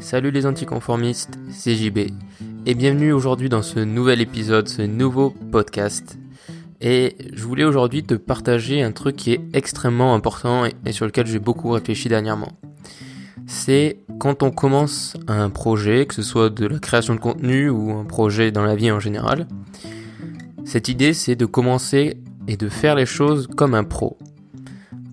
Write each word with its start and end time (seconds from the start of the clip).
Salut 0.00 0.30
les 0.30 0.46
anticonformistes, 0.46 1.38
c'est 1.50 1.74
JB 1.74 1.98
et 2.66 2.74
bienvenue 2.74 3.12
aujourd'hui 3.12 3.48
dans 3.48 3.62
ce 3.62 3.80
nouvel 3.80 4.20
épisode, 4.20 4.68
ce 4.68 4.82
nouveau 4.82 5.30
podcast. 5.30 6.18
Et 6.80 7.16
je 7.32 7.42
voulais 7.44 7.64
aujourd'hui 7.64 8.02
te 8.02 8.14
partager 8.14 8.82
un 8.82 8.92
truc 8.92 9.16
qui 9.16 9.32
est 9.32 9.40
extrêmement 9.52 10.14
important 10.14 10.64
et, 10.66 10.92
sur 10.92 11.06
lequel 11.06 11.26
j'ai 11.26 11.38
beaucoup 11.38 11.70
réfléchi 11.70 12.08
dernièrement. 12.08 12.52
C'est 13.46 13.98
quand 14.18 14.42
on 14.42 14.50
commence 14.50 15.16
un 15.28 15.50
projet, 15.50 16.06
que 16.06 16.14
ce 16.14 16.22
soit 16.22 16.50
de 16.50 16.66
la 16.66 16.78
création 16.78 17.14
de 17.14 17.20
contenu 17.20 17.70
ou 17.70 17.92
un 17.92 18.04
projet 18.04 18.50
dans 18.50 18.64
la 18.64 18.76
vie 18.76 18.90
en 18.90 19.00
général, 19.00 19.46
cette 20.64 20.88
idée 20.88 21.14
c'est 21.14 21.36
de 21.36 21.46
commencer 21.46 22.18
et 22.48 22.56
de 22.56 22.68
faire 22.68 22.96
les 22.96 23.06
choses 23.06 23.46
comme 23.46 23.74
un 23.74 23.84
pro 23.84 24.18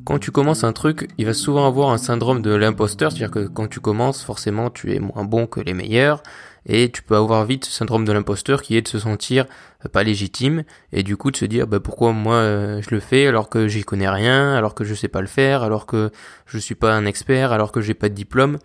quand 0.09 0.17
tu 0.17 0.31
commences 0.31 0.63
un 0.63 0.73
truc, 0.73 1.07
il 1.19 1.27
va 1.27 1.35
souvent 1.35 1.67
avoir 1.67 1.91
un 1.91 1.99
syndrome 1.99 2.41
de 2.41 2.49
l'imposteur, 2.49 3.11
c'est-à-dire 3.11 3.29
que 3.29 3.47
quand 3.47 3.67
tu 3.67 3.79
commences, 3.79 4.23
forcément, 4.23 4.71
tu 4.71 4.91
es 4.95 4.99
moins 4.99 5.23
bon 5.23 5.45
que 5.45 5.59
les 5.59 5.75
meilleurs, 5.75 6.23
et 6.65 6.89
tu 6.89 7.03
peux 7.03 7.15
avoir 7.15 7.45
vite 7.45 7.65
ce 7.65 7.71
syndrome 7.71 8.05
de 8.05 8.11
l'imposteur 8.11 8.63
qui 8.63 8.75
est 8.75 8.81
de 8.81 8.87
se 8.87 8.97
sentir 8.97 9.45
euh, 9.85 9.87
pas 9.87 10.01
légitime, 10.01 10.63
et 10.91 11.03
du 11.03 11.15
coup 11.15 11.29
de 11.29 11.37
se 11.37 11.45
dire 11.45 11.67
bah 11.67 11.79
pourquoi 11.79 12.11
moi 12.11 12.37
euh, 12.37 12.81
je 12.81 12.89
le 12.89 12.99
fais 12.99 13.27
alors 13.27 13.49
que 13.49 13.67
j'y 13.67 13.83
connais 13.83 14.09
rien, 14.09 14.55
alors 14.55 14.73
que 14.73 14.83
je 14.83 14.95
sais 14.95 15.09
pas 15.09 15.21
le 15.21 15.27
faire, 15.27 15.61
alors 15.61 15.85
que 15.85 16.09
je 16.47 16.57
suis 16.57 16.73
pas 16.73 16.91
un 16.91 17.05
expert, 17.05 17.51
alors 17.51 17.71
que 17.71 17.79
j'ai 17.79 17.93
pas 17.93 18.09
de 18.09 18.15
diplôme. 18.15 18.57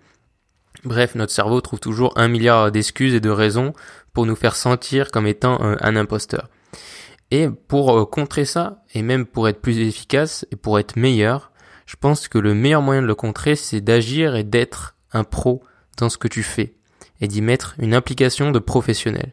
Bref, 0.84 1.14
notre 1.14 1.32
cerveau 1.32 1.60
trouve 1.60 1.78
toujours 1.78 2.14
un 2.16 2.28
milliard 2.28 2.72
d'excuses 2.72 3.12
et 3.12 3.20
de 3.20 3.28
raisons 3.28 3.74
pour 4.14 4.24
nous 4.24 4.34
faire 4.34 4.56
sentir 4.56 5.10
comme 5.10 5.26
étant 5.26 5.60
un 5.60 5.94
imposteur. 5.94 6.48
Et 7.34 7.48
pour 7.50 7.98
euh, 7.98 8.04
contrer 8.04 8.44
ça, 8.44 8.84
et 8.94 9.02
même 9.02 9.26
pour 9.26 9.48
être 9.48 9.60
plus 9.60 9.80
efficace 9.80 10.46
et 10.52 10.56
pour 10.56 10.78
être 10.78 10.94
meilleur, 10.94 11.50
je 11.84 11.96
pense 11.96 12.28
que 12.28 12.38
le 12.38 12.54
meilleur 12.54 12.80
moyen 12.80 13.02
de 13.02 13.08
le 13.08 13.16
contrer, 13.16 13.56
c'est 13.56 13.80
d'agir 13.80 14.36
et 14.36 14.44
d'être 14.44 14.94
un 15.12 15.24
pro 15.24 15.60
dans 15.98 16.08
ce 16.08 16.16
que 16.16 16.28
tu 16.28 16.44
fais 16.44 16.74
et 17.20 17.26
d'y 17.26 17.42
mettre 17.42 17.74
une 17.78 17.92
implication 17.92 18.52
de 18.52 18.60
professionnel. 18.60 19.32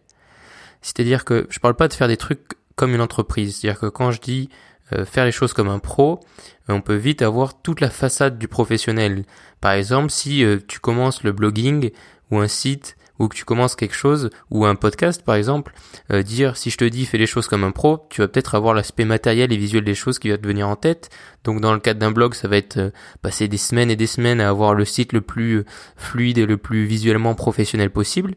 C'est-à-dire 0.81 1.25
que 1.25 1.45
je 1.51 1.59
parle 1.59 1.75
pas 1.75 1.87
de 1.87 1.93
faire 1.93 2.07
des 2.07 2.17
trucs 2.17 2.57
comme 2.75 2.95
une 2.95 3.01
entreprise. 3.01 3.57
C'est-à-dire 3.57 3.79
que 3.79 3.85
quand 3.85 4.09
je 4.09 4.19
dis 4.19 4.49
euh, 4.93 5.05
faire 5.05 5.25
les 5.25 5.31
choses 5.31 5.53
comme 5.53 5.69
un 5.69 5.77
pro, 5.77 6.21
euh, 6.69 6.73
on 6.73 6.81
peut 6.81 6.95
vite 6.95 7.21
avoir 7.21 7.61
toute 7.61 7.81
la 7.81 7.91
façade 7.91 8.39
du 8.39 8.47
professionnel. 8.47 9.25
Par 9.59 9.73
exemple, 9.73 10.09
si 10.09 10.43
tu 10.67 10.79
commences 10.79 11.21
le 11.21 11.33
blogging 11.33 11.91
ou 12.31 12.39
un 12.39 12.47
site 12.47 12.97
ou 13.21 13.27
que 13.27 13.35
tu 13.35 13.45
commences 13.45 13.75
quelque 13.75 13.95
chose, 13.95 14.29
ou 14.49 14.65
un 14.65 14.75
podcast 14.75 15.23
par 15.23 15.35
exemple, 15.35 15.73
euh, 16.11 16.23
dire 16.23 16.57
si 16.57 16.69
je 16.69 16.77
te 16.77 16.85
dis 16.85 17.05
fais 17.05 17.17
les 17.17 17.27
choses 17.27 17.47
comme 17.47 17.63
un 17.63 17.71
pro, 17.71 18.07
tu 18.09 18.21
vas 18.21 18.27
peut-être 18.27 18.55
avoir 18.55 18.73
l'aspect 18.73 19.05
matériel 19.05 19.53
et 19.53 19.57
visuel 19.57 19.83
des 19.83 19.95
choses 19.95 20.19
qui 20.19 20.29
va 20.29 20.37
te 20.37 20.47
venir 20.47 20.67
en 20.67 20.75
tête. 20.75 21.09
Donc 21.43 21.61
dans 21.61 21.73
le 21.73 21.79
cadre 21.79 21.99
d'un 21.99 22.11
blog, 22.11 22.33
ça 22.33 22.47
va 22.47 22.57
être 22.57 22.77
euh, 22.77 22.89
passer 23.21 23.47
des 23.47 23.57
semaines 23.57 23.91
et 23.91 23.95
des 23.95 24.07
semaines 24.07 24.41
à 24.41 24.49
avoir 24.49 24.73
le 24.73 24.85
site 24.85 25.13
le 25.13 25.21
plus 25.21 25.63
fluide 25.95 26.39
et 26.39 26.45
le 26.45 26.57
plus 26.57 26.85
visuellement 26.85 27.35
professionnel 27.35 27.91
possible. 27.91 28.35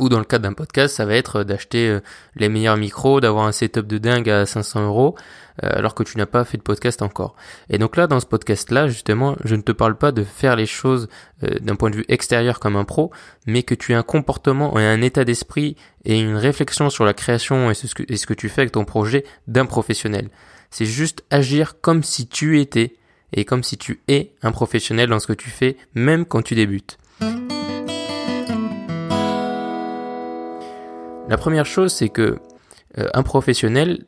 Ou 0.00 0.08
dans 0.08 0.18
le 0.18 0.24
cadre 0.24 0.42
d'un 0.42 0.52
podcast, 0.52 0.96
ça 0.96 1.04
va 1.04 1.14
être 1.14 1.44
d'acheter 1.44 1.98
les 2.34 2.48
meilleurs 2.48 2.76
micros, 2.76 3.20
d'avoir 3.20 3.46
un 3.46 3.52
setup 3.52 3.86
de 3.86 3.98
dingue 3.98 4.28
à 4.28 4.44
500 4.44 4.86
euros, 4.86 5.14
euh, 5.62 5.70
alors 5.72 5.94
que 5.94 6.02
tu 6.02 6.18
n'as 6.18 6.26
pas 6.26 6.44
fait 6.44 6.56
de 6.56 6.62
podcast 6.62 7.00
encore. 7.00 7.36
Et 7.70 7.78
donc 7.78 7.96
là, 7.96 8.08
dans 8.08 8.18
ce 8.18 8.26
podcast-là, 8.26 8.88
justement, 8.88 9.36
je 9.44 9.54
ne 9.54 9.62
te 9.62 9.70
parle 9.70 9.96
pas 9.96 10.10
de 10.10 10.24
faire 10.24 10.56
les 10.56 10.66
choses 10.66 11.08
euh, 11.44 11.58
d'un 11.60 11.76
point 11.76 11.90
de 11.90 11.96
vue 11.96 12.04
extérieur 12.08 12.58
comme 12.58 12.74
un 12.74 12.84
pro, 12.84 13.12
mais 13.46 13.62
que 13.62 13.76
tu 13.76 13.92
aies 13.92 13.96
un 13.96 14.02
comportement 14.02 14.76
et 14.80 14.84
un 14.84 15.00
état 15.00 15.24
d'esprit 15.24 15.76
et 16.04 16.18
une 16.18 16.36
réflexion 16.36 16.90
sur 16.90 17.04
la 17.04 17.14
création 17.14 17.70
et 17.70 17.74
ce, 17.74 17.94
que, 17.94 18.02
et 18.08 18.16
ce 18.16 18.26
que 18.26 18.34
tu 18.34 18.48
fais 18.48 18.62
avec 18.62 18.72
ton 18.72 18.84
projet 18.84 19.24
d'un 19.46 19.64
professionnel. 19.64 20.28
C'est 20.70 20.86
juste 20.86 21.22
agir 21.30 21.80
comme 21.80 22.02
si 22.02 22.26
tu 22.26 22.60
étais 22.60 22.96
et 23.32 23.44
comme 23.44 23.62
si 23.62 23.76
tu 23.78 24.00
es 24.08 24.32
un 24.42 24.50
professionnel 24.50 25.08
dans 25.08 25.20
ce 25.20 25.28
que 25.28 25.32
tu 25.32 25.50
fais, 25.50 25.76
même 25.94 26.24
quand 26.24 26.42
tu 26.42 26.56
débutes. 26.56 26.98
La 31.28 31.38
première 31.38 31.64
chose, 31.64 31.92
c'est 31.92 32.10
que 32.10 32.38
euh, 32.98 33.08
un 33.14 33.22
professionnel, 33.22 34.04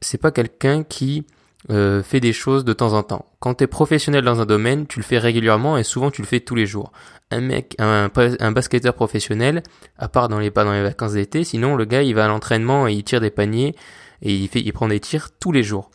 c'est 0.00 0.20
pas 0.20 0.32
quelqu'un 0.32 0.82
qui 0.82 1.24
euh, 1.70 2.02
fait 2.02 2.20
des 2.20 2.32
choses 2.32 2.64
de 2.64 2.72
temps 2.72 2.92
en 2.92 3.02
temps. 3.02 3.26
Quand 3.38 3.54
tu 3.54 3.64
es 3.64 3.66
professionnel 3.66 4.24
dans 4.24 4.40
un 4.40 4.46
domaine, 4.46 4.86
tu 4.86 4.98
le 4.98 5.04
fais 5.04 5.18
régulièrement 5.18 5.78
et 5.78 5.84
souvent 5.84 6.10
tu 6.10 6.22
le 6.22 6.26
fais 6.26 6.40
tous 6.40 6.56
les 6.56 6.66
jours. 6.66 6.92
Un 7.30 7.40
mec, 7.40 7.76
un, 7.78 8.10
un 8.16 8.52
basketteur 8.52 8.94
professionnel, 8.94 9.62
à 9.96 10.08
part 10.08 10.28
dans 10.28 10.38
les 10.38 10.50
pas 10.50 10.64
dans 10.64 10.72
les 10.72 10.82
vacances 10.82 11.12
d'été, 11.12 11.44
sinon 11.44 11.76
le 11.76 11.84
gars 11.84 12.02
il 12.02 12.14
va 12.14 12.24
à 12.24 12.28
l'entraînement 12.28 12.88
et 12.88 12.92
il 12.92 13.04
tire 13.04 13.20
des 13.20 13.30
paniers 13.30 13.74
et 14.22 14.34
il 14.34 14.48
fait, 14.48 14.60
il 14.60 14.72
prend 14.72 14.88
des 14.88 15.00
tirs 15.00 15.30
tous 15.38 15.52
les 15.52 15.62
jours. 15.62 15.90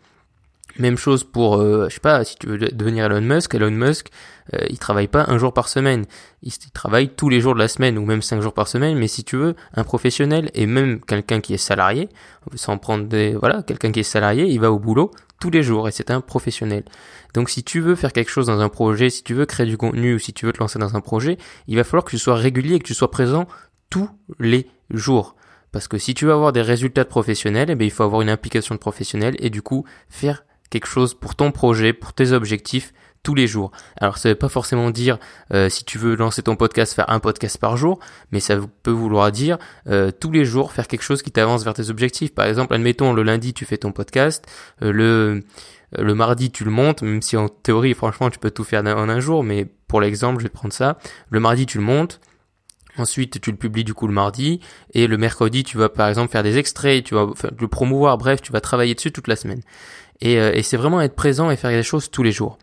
Même 0.80 0.98
chose 0.98 1.24
pour, 1.24 1.58
euh, 1.58 1.88
je 1.90 1.96
sais 1.96 2.00
pas, 2.00 2.24
si 2.24 2.38
tu 2.38 2.48
veux 2.48 2.58
devenir 2.58 3.06
Elon 3.06 3.22
Musk, 3.22 3.54
Elon 3.56 3.72
Musk, 3.72 4.08
euh, 4.54 4.66
il 4.70 4.80
travaille 4.80 5.08
pas 5.08 5.26
un 5.28 5.38
jour 5.38 5.54
par 5.54 5.68
semaine, 5.68 6.06
il, 6.44 6.52
travaille 6.74 7.10
tous 7.10 7.30
les 7.30 7.42
jours 7.42 7.54
de 7.54 7.60
la 7.60 7.68
semaine 7.68 7.98
ou 7.98 8.06
même 8.06 8.22
cinq 8.22 8.42
jours 8.42 8.54
par 8.54 8.68
semaine. 8.68 8.98
Mais 8.98 9.08
si 9.08 9.24
tu 9.24 9.38
veux, 9.38 9.56
un 9.74 9.84
professionnel 9.84 10.50
et 10.54 10.66
même 10.66 11.02
quelqu'un 11.02 11.42
qui 11.42 11.54
est 11.54 11.58
salarié, 11.58 12.10
sans 12.56 12.78
prendre 12.78 13.06
des, 13.06 13.34
voilà, 13.36 13.64
quelqu'un 13.64 13.92
qui 13.92 14.00
est 14.00 14.04
salarié, 14.04 14.46
il 14.48 14.60
va 14.60 14.72
au 14.72 14.80
boulot 14.80 15.12
tous 15.40 15.50
les 15.50 15.64
jours 15.64 15.88
et 15.88 15.92
c'est 15.92 16.12
un 16.12 16.22
professionnel. 16.22 16.84
Donc 17.34 17.50
si 17.50 17.64
tu 17.64 17.82
veux 17.82 17.96
faire 17.96 18.14
quelque 18.14 18.32
chose 18.32 18.48
dans 18.48 18.60
un 18.60 18.70
projet, 18.70 19.10
si 19.10 19.24
tu 19.24 19.34
veux 19.34 19.46
créer 19.46 19.66
du 19.66 19.78
contenu 19.78 20.14
ou 20.16 20.20
si 20.20 20.34
tu 20.34 20.46
veux 20.46 20.54
te 20.54 20.60
lancer 20.60 20.80
dans 20.80 20.96
un 20.96 21.02
projet, 21.02 21.38
il 21.68 21.76
va 21.76 21.84
falloir 21.84 22.06
que 22.06 22.12
tu 22.12 22.20
sois 22.20 22.36
régulier 22.36 22.76
et 22.76 22.80
que 22.80 22.86
tu 22.86 22.94
sois 22.94 23.12
présent 23.12 23.48
tous 23.90 24.10
les 24.40 24.68
jours. 24.90 25.36
Parce 25.72 25.88
que 25.88 25.98
si 25.98 26.14
tu 26.14 26.26
veux 26.26 26.34
avoir 26.34 26.52
des 26.52 26.62
résultats 26.62 27.04
de 27.04 27.10
professionnels, 27.10 27.70
eh 27.72 27.76
bien, 27.76 27.88
il 27.88 27.92
faut 27.92 28.04
avoir 28.04 28.22
une 28.22 28.30
implication 28.30 28.76
de 28.76 28.80
professionnel 28.80 29.36
et 29.40 29.50
du 29.50 29.62
coup 29.62 29.86
faire 30.10 30.44
quelque 30.72 30.88
chose 30.88 31.14
pour 31.14 31.36
ton 31.36 31.52
projet, 31.52 31.94
pour 31.94 32.14
tes 32.14 32.32
objectifs 32.32 32.94
tous 33.24 33.36
les 33.36 33.46
jours. 33.46 33.72
Alors 33.98 34.18
ça 34.18 34.30
veut 34.30 34.36
pas 34.36 34.50
forcément 34.50 34.90
dire 34.90 35.20
euh, 35.54 35.70
si 35.70 35.84
tu 35.84 36.00
veux 36.00 36.16
lancer 36.16 36.42
ton 36.42 36.56
podcast 36.56 36.94
faire 36.94 37.10
un 37.10 37.20
podcast 37.20 37.60
par 37.60 37.78
jour, 37.78 38.00
mais 38.32 38.40
ça 38.40 38.58
peut 38.82 38.92
vouloir 38.92 39.32
dire 39.32 39.60
euh, 39.88 40.12
tous 40.12 40.32
les 40.32 40.44
jours 40.44 40.72
faire 40.72 40.88
quelque 40.88 41.04
chose 41.04 41.22
qui 41.22 41.32
t'avance 41.32 41.64
vers 41.64 41.76
tes 41.76 41.90
objectifs. 41.90 42.34
Par 42.34 42.46
exemple, 42.46 42.74
admettons 42.74 43.14
le 43.14 43.22
lundi 43.22 43.54
tu 43.54 43.66
fais 43.66 43.78
ton 43.78 43.92
podcast, 43.92 44.46
euh, 44.82 44.92
le 44.92 45.44
le 46.00 46.16
mardi 46.16 46.52
tu 46.52 46.64
le 46.64 46.72
montes, 46.72 47.02
même 47.02 47.22
si 47.22 47.36
en 47.36 47.50
théorie 47.50 47.94
franchement 47.94 48.30
tu 48.30 48.40
peux 48.40 48.50
tout 48.50 48.64
faire 48.64 48.82
en 48.82 49.10
un 49.10 49.20
jour, 49.20 49.44
mais 49.44 49.66
pour 49.88 50.02
l'exemple 50.02 50.40
je 50.40 50.46
vais 50.46 50.50
prendre 50.50 50.74
ça. 50.74 50.98
Le 51.30 51.40
mardi 51.40 51.66
tu 51.66 51.78
le 51.78 51.84
montes, 51.84 52.22
Ensuite, 52.98 53.40
tu 53.40 53.52
le 53.52 53.58
publies 53.58 53.86
du 53.86 53.94
coup 53.94 54.06
le 54.06 54.14
mardi 54.14 54.60
et 54.94 55.08
le 55.08 55.18
mercredi, 55.18 55.64
tu 55.64 55.78
vas 55.78 55.88
par 55.88 56.10
exemple 56.10 56.30
faire 56.30 56.44
des 56.44 56.58
extraits, 56.58 57.04
tu 57.04 57.16
vas 57.16 57.28
le 57.58 57.68
promouvoir, 57.70 58.18
bref, 58.18 58.42
tu 58.42 58.52
vas 58.52 58.60
travailler 58.60 58.96
dessus 58.96 59.14
toute 59.14 59.30
la 59.30 59.38
semaine. 59.38 59.62
Euh, 60.24 60.52
et, 60.54 60.62
c'est 60.62 60.78
vraiment 60.78 61.02
être 61.02 61.16
présent 61.16 61.50
et 61.50 61.56
faire 61.56 61.72
des 61.72 61.84
choses 61.84 62.12
tous 62.12 62.24
les 62.24 62.32
jours. 62.32 62.58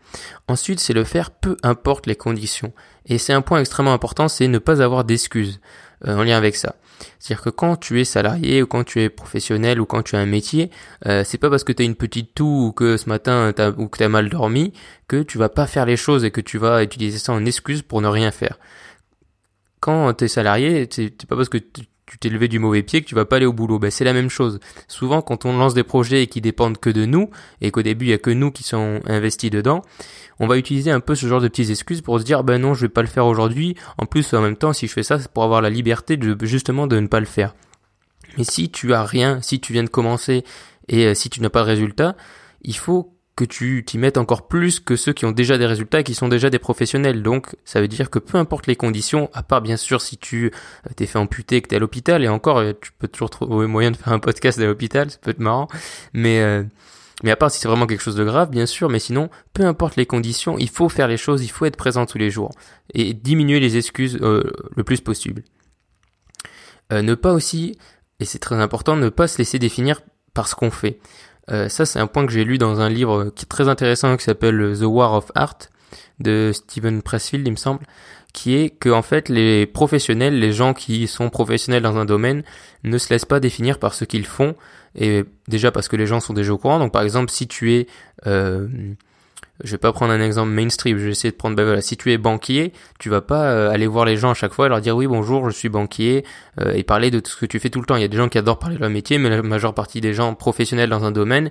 Ensuite, 0.47 0.79
c'est 0.79 0.93
le 0.93 1.03
faire 1.03 1.31
peu 1.31 1.57
importe 1.63 2.07
les 2.07 2.15
conditions. 2.15 2.73
Et 3.05 3.17
c'est 3.17 3.33
un 3.33 3.41
point 3.41 3.59
extrêmement 3.59 3.93
important, 3.93 4.27
c'est 4.27 4.47
ne 4.47 4.59
pas 4.59 4.81
avoir 4.81 5.03
d'excuses 5.03 5.59
euh, 6.07 6.17
en 6.17 6.23
lien 6.23 6.37
avec 6.37 6.55
ça. 6.55 6.75
C'est-à-dire 7.17 7.43
que 7.43 7.49
quand 7.49 7.77
tu 7.77 7.99
es 7.99 8.03
salarié 8.03 8.61
ou 8.61 8.67
quand 8.67 8.83
tu 8.83 9.01
es 9.01 9.09
professionnel 9.09 9.79
ou 9.79 9.85
quand 9.85 10.03
tu 10.03 10.15
as 10.15 10.19
un 10.19 10.25
métier, 10.25 10.69
euh, 11.05 11.23
c'est 11.25 11.37
pas 11.37 11.49
parce 11.49 11.63
que 11.63 11.71
tu 11.71 11.81
as 11.81 11.85
une 11.85 11.95
petite 11.95 12.33
toux 12.35 12.67
ou 12.67 12.71
que 12.71 12.97
ce 12.97 13.07
matin 13.07 13.53
ou 13.77 13.87
que 13.87 13.97
tu 13.97 14.03
as 14.03 14.09
mal 14.09 14.29
dormi 14.29 14.73
que 15.07 15.23
tu 15.23 15.37
vas 15.37 15.49
pas 15.49 15.65
faire 15.65 15.85
les 15.85 15.97
choses 15.97 16.23
et 16.23 16.31
que 16.31 16.41
tu 16.41 16.57
vas 16.57 16.83
utiliser 16.83 17.17
ça 17.17 17.33
en 17.33 17.45
excuse 17.45 17.81
pour 17.81 18.01
ne 18.01 18.07
rien 18.07 18.31
faire. 18.31 18.59
Quand 19.79 20.13
tu 20.13 20.25
es 20.25 20.27
salarié, 20.27 20.87
c'est 20.91 21.25
pas 21.25 21.37
parce 21.37 21.49
que 21.49 21.57
tu 21.57 21.88
t'es 22.17 22.29
levé 22.29 22.47
du 22.47 22.59
mauvais 22.59 22.83
pied 22.83 23.01
que 23.01 23.07
tu 23.07 23.15
vas 23.15 23.25
pas 23.25 23.37
aller 23.37 23.45
au 23.45 23.53
boulot. 23.53 23.79
Ben, 23.79 23.91
c'est 23.91 24.03
la 24.03 24.13
même 24.13 24.29
chose. 24.29 24.59
Souvent, 24.87 25.21
quand 25.21 25.45
on 25.45 25.57
lance 25.57 25.73
des 25.73 25.83
projets 25.83 26.27
qui 26.27 26.41
dépendent 26.41 26.77
que 26.77 26.89
de 26.89 27.05
nous, 27.05 27.29
et 27.61 27.71
qu'au 27.71 27.81
début, 27.81 28.05
il 28.05 28.09
y 28.09 28.13
a 28.13 28.17
que 28.17 28.29
nous 28.29 28.51
qui 28.51 28.63
sont 28.63 29.01
investis 29.05 29.51
dedans, 29.51 29.83
on 30.39 30.47
va 30.47 30.57
utiliser 30.57 30.91
un 30.91 30.99
peu 30.99 31.15
ce 31.15 31.27
genre 31.27 31.41
de 31.41 31.47
petites 31.47 31.69
excuses 31.69 32.01
pour 32.01 32.19
se 32.19 32.25
dire, 32.25 32.43
ben 32.43 32.59
non, 32.59 32.73
je 32.73 32.81
vais 32.81 32.89
pas 32.89 33.01
le 33.01 33.07
faire 33.07 33.25
aujourd'hui. 33.25 33.75
En 33.97 34.05
plus, 34.05 34.33
en 34.33 34.41
même 34.41 34.55
temps, 34.55 34.73
si 34.73 34.87
je 34.87 34.93
fais 34.93 35.03
ça, 35.03 35.19
c'est 35.19 35.31
pour 35.31 35.43
avoir 35.43 35.61
la 35.61 35.69
liberté 35.69 36.17
de, 36.17 36.37
justement, 36.45 36.87
de 36.87 36.99
ne 36.99 37.07
pas 37.07 37.19
le 37.19 37.25
faire. 37.25 37.55
Mais 38.37 38.43
si 38.43 38.69
tu 38.69 38.93
as 38.93 39.03
rien, 39.03 39.41
si 39.41 39.59
tu 39.59 39.73
viens 39.73 39.83
de 39.83 39.89
commencer, 39.89 40.43
et 40.87 41.05
euh, 41.05 41.13
si 41.13 41.29
tu 41.29 41.41
n'as 41.41 41.49
pas 41.49 41.61
de 41.61 41.67
résultat, 41.67 42.15
il 42.63 42.75
faut 42.75 43.13
que 43.39 43.45
tu 43.45 43.85
t'y 43.85 43.97
mettes 43.97 44.17
encore 44.17 44.49
plus 44.49 44.81
que 44.81 44.97
ceux 44.97 45.13
qui 45.13 45.25
ont 45.25 45.31
déjà 45.31 45.57
des 45.57 45.65
résultats 45.65 46.01
et 46.01 46.03
qui 46.03 46.13
sont 46.13 46.27
déjà 46.27 46.49
des 46.49 46.59
professionnels. 46.59 47.23
Donc 47.23 47.55
ça 47.63 47.79
veut 47.79 47.87
dire 47.87 48.09
que 48.09 48.19
peu 48.19 48.37
importe 48.37 48.67
les 48.67 48.75
conditions, 48.75 49.29
à 49.33 49.43
part 49.43 49.61
bien 49.61 49.77
sûr 49.77 50.01
si 50.01 50.17
tu 50.17 50.47
euh, 50.47 50.89
t'es 50.97 51.05
fait 51.05 51.17
amputer 51.17 51.61
que 51.61 51.69
t'es 51.69 51.77
à 51.77 51.79
l'hôpital, 51.79 52.21
et 52.21 52.27
encore 52.27 52.57
euh, 52.57 52.73
tu 52.81 52.91
peux 52.99 53.07
toujours 53.07 53.29
trouver 53.29 53.65
moyen 53.75 53.91
de 53.91 53.97
faire 53.97 54.11
un 54.11 54.19
podcast 54.19 54.59
à 54.59 54.65
l'hôpital, 54.65 55.09
ça 55.09 55.17
peut 55.21 55.31
être 55.31 55.39
marrant, 55.39 55.69
mais 56.11 56.41
euh, 56.41 56.63
mais 57.23 57.31
à 57.31 57.37
part 57.37 57.49
si 57.49 57.61
c'est 57.61 57.69
vraiment 57.69 57.87
quelque 57.87 58.01
chose 58.01 58.17
de 58.17 58.25
grave, 58.25 58.49
bien 58.49 58.65
sûr, 58.65 58.89
mais 58.89 58.99
sinon, 58.99 59.29
peu 59.53 59.63
importe 59.63 59.95
les 59.95 60.05
conditions, 60.05 60.57
il 60.57 60.69
faut 60.69 60.89
faire 60.89 61.07
les 61.07 61.17
choses, 61.17 61.41
il 61.41 61.49
faut 61.49 61.63
être 61.63 61.77
présent 61.77 62.05
tous 62.05 62.17
les 62.17 62.29
jours 62.29 62.51
et 62.93 63.13
diminuer 63.13 63.61
les 63.61 63.77
excuses 63.77 64.17
le 64.19 64.83
plus 64.83 64.99
possible. 64.99 65.43
ne 66.91 67.15
pas 67.15 67.33
aussi, 67.33 67.77
et 68.19 68.25
c'est 68.25 68.39
très 68.39 68.55
important, 68.55 68.95
ne 68.95 69.09
pas 69.09 69.27
se 69.27 69.37
laisser 69.37 69.59
définir 69.59 70.01
par 70.33 70.47
ce 70.47 70.55
qu'on 70.55 70.71
fait. 70.71 70.99
Euh, 71.51 71.69
ça, 71.69 71.85
c'est 71.85 71.99
un 71.99 72.07
point 72.07 72.25
que 72.25 72.31
j'ai 72.31 72.43
lu 72.43 72.57
dans 72.57 72.79
un 72.79 72.89
livre 72.89 73.31
qui 73.35 73.45
est 73.45 73.49
très 73.49 73.69
intéressant 73.69 74.15
qui 74.17 74.23
s'appelle 74.23 74.75
The 74.79 74.83
War 74.83 75.13
of 75.13 75.31
Art 75.35 75.57
de 76.19 76.51
Stephen 76.53 77.01
Pressfield, 77.01 77.47
il 77.47 77.51
me 77.51 77.57
semble, 77.57 77.81
qui 78.33 78.55
est 78.55 78.69
que 78.69 78.89
en 78.89 79.01
fait 79.01 79.29
les 79.29 79.65
professionnels, 79.65 80.37
les 80.37 80.51
gens 80.51 80.73
qui 80.73 81.07
sont 81.07 81.29
professionnels 81.29 81.81
dans 81.81 81.97
un 81.97 82.05
domaine, 82.05 82.43
ne 82.83 82.97
se 82.97 83.09
laissent 83.09 83.25
pas 83.25 83.39
définir 83.39 83.79
par 83.79 83.93
ce 83.93 84.05
qu'ils 84.05 84.25
font 84.25 84.55
et 84.95 85.23
déjà 85.47 85.71
parce 85.71 85.87
que 85.87 85.95
les 85.95 86.05
gens 86.05 86.19
sont 86.19 86.33
déjà 86.33 86.53
au 86.53 86.57
courant. 86.57 86.79
Donc 86.79 86.91
par 86.91 87.01
exemple, 87.01 87.31
si 87.31 87.47
tu 87.47 87.73
es 87.73 87.87
euh, 88.27 88.67
je 89.63 89.71
vais 89.71 89.77
pas 89.77 89.91
prendre 89.91 90.13
un 90.13 90.21
exemple 90.21 90.51
mainstream, 90.51 90.97
je 90.97 91.05
vais 91.05 91.11
essayer 91.11 91.31
de 91.31 91.35
prendre, 91.35 91.55
ben 91.55 91.65
voilà, 91.65 91.81
si 91.81 91.97
tu 91.97 92.11
es 92.11 92.17
banquier, 92.17 92.73
tu 92.97 93.09
vas 93.09 93.21
pas 93.21 93.51
euh, 93.51 93.69
aller 93.69 93.87
voir 93.87 94.05
les 94.05 94.15
gens 94.15 94.31
à 94.31 94.33
chaque 94.33 94.53
fois 94.53 94.67
et 94.67 94.69
leur 94.69 94.79
dire 94.79 94.95
oui 94.95 95.05
bonjour, 95.07 95.49
je 95.49 95.55
suis 95.55 95.69
banquier 95.69 96.25
euh, 96.61 96.71
et 96.73 96.83
parler 96.83 97.11
de 97.11 97.19
tout 97.19 97.31
ce 97.31 97.37
que 97.37 97.45
tu 97.45 97.59
fais 97.59 97.69
tout 97.69 97.79
le 97.79 97.85
temps. 97.85 97.97
Il 97.97 98.01
y 98.01 98.05
a 98.05 98.07
des 98.07 98.17
gens 98.17 98.29
qui 98.29 98.37
adorent 98.37 98.59
parler 98.59 98.77
de 98.77 98.81
leur 98.81 98.89
métier, 98.89 99.17
mais 99.17 99.29
la 99.29 99.41
majeure 99.41 99.73
partie 99.73 99.99
des 99.99 100.13
gens 100.13 100.33
professionnels 100.33 100.89
dans 100.89 101.03
un 101.03 101.11
domaine, 101.11 101.49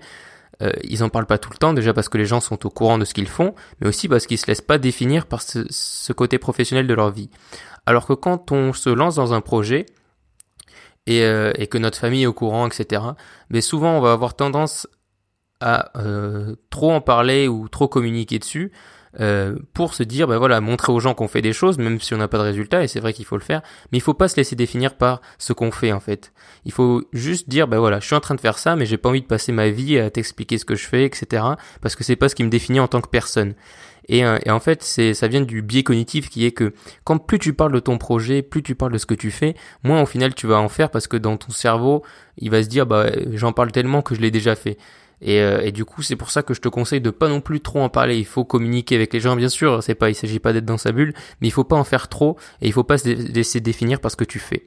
euh, 0.62 0.70
ils 0.84 1.04
en 1.04 1.10
parlent 1.10 1.26
pas 1.26 1.38
tout 1.38 1.50
le 1.52 1.58
temps, 1.58 1.74
déjà 1.74 1.92
parce 1.92 2.08
que 2.08 2.16
les 2.16 2.26
gens 2.26 2.40
sont 2.40 2.64
au 2.66 2.70
courant 2.70 2.98
de 2.98 3.04
ce 3.04 3.12
qu'ils 3.12 3.28
font, 3.28 3.54
mais 3.80 3.88
aussi 3.88 4.08
parce 4.08 4.26
qu'ils 4.26 4.38
se 4.38 4.46
laissent 4.46 4.62
pas 4.62 4.78
définir 4.78 5.26
par 5.26 5.42
ce, 5.42 5.66
ce 5.68 6.12
côté 6.14 6.38
professionnel 6.38 6.86
de 6.86 6.94
leur 6.94 7.10
vie. 7.10 7.28
Alors 7.84 8.06
que 8.06 8.14
quand 8.14 8.52
on 8.52 8.72
se 8.72 8.88
lance 8.88 9.16
dans 9.16 9.34
un 9.34 9.40
projet, 9.40 9.86
et, 11.06 11.22
et, 11.56 11.66
que 11.68 11.78
notre 11.78 11.96
famille 11.96 12.24
est 12.24 12.26
au 12.26 12.34
courant, 12.34 12.66
etc. 12.66 13.00
Mais 13.48 13.62
souvent, 13.62 13.96
on 13.96 14.00
va 14.02 14.12
avoir 14.12 14.36
tendance 14.36 14.86
à 15.60 15.98
euh, 15.98 16.54
trop 16.70 16.92
en 16.92 17.00
parler 17.00 17.48
ou 17.48 17.68
trop 17.68 17.88
communiquer 17.88 18.38
dessus 18.38 18.72
euh, 19.20 19.56
pour 19.72 19.94
se 19.94 20.02
dire 20.02 20.28
ben 20.28 20.36
voilà 20.36 20.60
montrer 20.60 20.92
aux 20.92 21.00
gens 21.00 21.14
qu'on 21.14 21.28
fait 21.28 21.40
des 21.40 21.54
choses 21.54 21.78
même 21.78 21.98
si 22.00 22.14
on 22.14 22.18
n'a 22.18 22.28
pas 22.28 22.38
de 22.38 22.42
résultat 22.42 22.84
et 22.84 22.88
c'est 22.88 23.00
vrai 23.00 23.12
qu'il 23.12 23.24
faut 23.24 23.36
le 23.36 23.42
faire 23.42 23.62
mais 23.90 23.98
il 23.98 24.00
faut 24.00 24.14
pas 24.14 24.28
se 24.28 24.36
laisser 24.36 24.54
définir 24.54 24.96
par 24.96 25.22
ce 25.38 25.52
qu'on 25.52 25.70
fait 25.70 25.92
en 25.92 26.00
fait. 26.00 26.32
Il 26.64 26.72
faut 26.72 27.02
juste 27.12 27.48
dire 27.48 27.68
ben 27.68 27.78
voilà 27.78 28.00
je 28.00 28.06
suis 28.06 28.14
en 28.14 28.20
train 28.20 28.34
de 28.34 28.40
faire 28.40 28.58
ça 28.58 28.76
mais 28.76 28.86
j'ai 28.86 28.98
pas 28.98 29.08
envie 29.08 29.22
de 29.22 29.26
passer 29.26 29.50
ma 29.50 29.70
vie 29.70 29.98
à 29.98 30.10
t'expliquer 30.10 30.58
ce 30.58 30.64
que 30.64 30.74
je 30.74 30.86
fais 30.86 31.04
etc 31.04 31.42
parce 31.80 31.96
que 31.96 32.04
c'est 32.04 32.16
pas 32.16 32.28
ce 32.28 32.34
qui 32.34 32.44
me 32.44 32.50
définit 32.50 32.80
en 32.80 32.88
tant 32.88 33.00
que 33.00 33.08
personne. 33.08 33.54
Et, 34.10 34.24
euh, 34.24 34.38
et 34.44 34.50
en 34.50 34.60
fait 34.60 34.82
c'est 34.82 35.14
ça 35.14 35.26
vient 35.26 35.40
du 35.40 35.62
biais 35.62 35.82
cognitif 35.82 36.30
qui 36.30 36.44
est 36.44 36.52
que 36.52 36.74
quand 37.04 37.18
plus 37.18 37.38
tu 37.38 37.54
parles 37.54 37.72
de 37.72 37.80
ton 37.80 37.98
projet 37.98 38.42
plus 38.42 38.62
tu 38.62 38.74
parles 38.74 38.92
de 38.92 38.98
ce 38.98 39.06
que 39.06 39.14
tu 39.14 39.30
fais 39.30 39.54
moins 39.82 40.02
au 40.02 40.06
final 40.06 40.34
tu 40.34 40.46
vas 40.46 40.58
en 40.60 40.68
faire 40.68 40.90
parce 40.90 41.08
que 41.08 41.16
dans 41.16 41.36
ton 41.36 41.50
cerveau 41.50 42.04
il 42.36 42.50
va 42.50 42.62
se 42.62 42.68
dire 42.68 42.86
bah 42.86 43.06
j'en 43.32 43.52
parle 43.52 43.72
tellement 43.72 44.00
que 44.02 44.14
je 44.14 44.20
l'ai 44.20 44.30
déjà 44.30 44.54
fait 44.54 44.78
et, 45.20 45.40
euh, 45.40 45.60
et, 45.62 45.72
du 45.72 45.84
coup, 45.84 46.02
c'est 46.02 46.16
pour 46.16 46.30
ça 46.30 46.42
que 46.42 46.54
je 46.54 46.60
te 46.60 46.68
conseille 46.68 47.00
de 47.00 47.10
pas 47.10 47.28
non 47.28 47.40
plus 47.40 47.60
trop 47.60 47.80
en 47.80 47.88
parler. 47.88 48.16
Il 48.16 48.24
faut 48.24 48.44
communiquer 48.44 48.94
avec 48.94 49.12
les 49.12 49.20
gens, 49.20 49.34
bien 49.36 49.48
sûr. 49.48 49.82
C'est 49.82 49.94
pas, 49.94 50.10
il 50.10 50.14
s'agit 50.14 50.38
pas 50.38 50.52
d'être 50.52 50.64
dans 50.64 50.78
sa 50.78 50.92
bulle, 50.92 51.12
mais 51.40 51.48
il 51.48 51.50
faut 51.50 51.64
pas 51.64 51.76
en 51.76 51.84
faire 51.84 52.08
trop 52.08 52.36
et 52.62 52.66
il 52.68 52.72
faut 52.72 52.84
pas 52.84 52.98
se 52.98 53.08
laisser 53.08 53.60
définir 53.60 54.00
par 54.00 54.10
ce 54.10 54.16
que 54.16 54.24
tu 54.24 54.38
fais. 54.38 54.66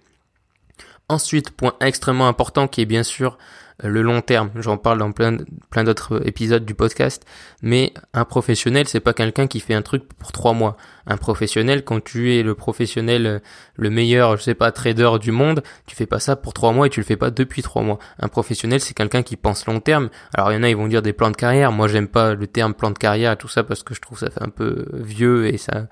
Ensuite, 1.11 1.51
point 1.51 1.73
extrêmement 1.81 2.29
important 2.29 2.69
qui 2.69 2.79
est 2.79 2.85
bien 2.85 3.03
sûr 3.03 3.37
le 3.83 4.01
long 4.01 4.21
terme. 4.21 4.49
J'en 4.55 4.77
parle 4.77 4.99
dans 4.99 5.11
plein, 5.11 5.35
d'autres 5.83 6.25
épisodes 6.25 6.63
du 6.63 6.73
podcast. 6.73 7.25
Mais 7.61 7.93
un 8.13 8.23
professionnel, 8.23 8.87
c'est 8.87 9.01
pas 9.01 9.11
quelqu'un 9.11 9.47
qui 9.47 9.59
fait 9.59 9.73
un 9.73 9.81
truc 9.81 10.03
pour 10.17 10.31
trois 10.31 10.53
mois. 10.53 10.77
Un 11.07 11.17
professionnel, 11.17 11.83
quand 11.83 12.01
tu 12.01 12.33
es 12.33 12.43
le 12.43 12.55
professionnel, 12.55 13.41
le 13.75 13.89
meilleur, 13.89 14.37
je 14.37 14.43
sais 14.43 14.53
pas, 14.53 14.71
trader 14.71 15.11
du 15.19 15.33
monde, 15.33 15.63
tu 15.85 15.97
fais 15.97 16.05
pas 16.05 16.21
ça 16.21 16.37
pour 16.37 16.53
trois 16.53 16.71
mois 16.71 16.87
et 16.87 16.89
tu 16.89 17.01
le 17.01 17.05
fais 17.05 17.17
pas 17.17 17.29
depuis 17.29 17.61
trois 17.61 17.81
mois. 17.81 17.99
Un 18.17 18.29
professionnel, 18.29 18.79
c'est 18.79 18.93
quelqu'un 18.93 19.21
qui 19.21 19.35
pense 19.35 19.65
long 19.65 19.81
terme. 19.81 20.09
Alors 20.33 20.53
il 20.53 20.55
y 20.55 20.57
en 20.57 20.63
a, 20.63 20.69
ils 20.69 20.77
vont 20.77 20.87
dire 20.87 21.01
des 21.01 21.11
plans 21.11 21.31
de 21.31 21.35
carrière. 21.35 21.73
Moi, 21.73 21.89
j'aime 21.89 22.07
pas 22.07 22.35
le 22.35 22.47
terme 22.47 22.73
plan 22.73 22.91
de 22.91 22.97
carrière 22.97 23.33
et 23.33 23.37
tout 23.37 23.49
ça 23.49 23.63
parce 23.63 23.83
que 23.83 23.93
je 23.93 23.99
trouve 23.99 24.17
ça 24.17 24.29
fait 24.29 24.41
un 24.41 24.49
peu 24.49 24.85
vieux 24.93 25.47
et 25.47 25.57
ça, 25.57 25.87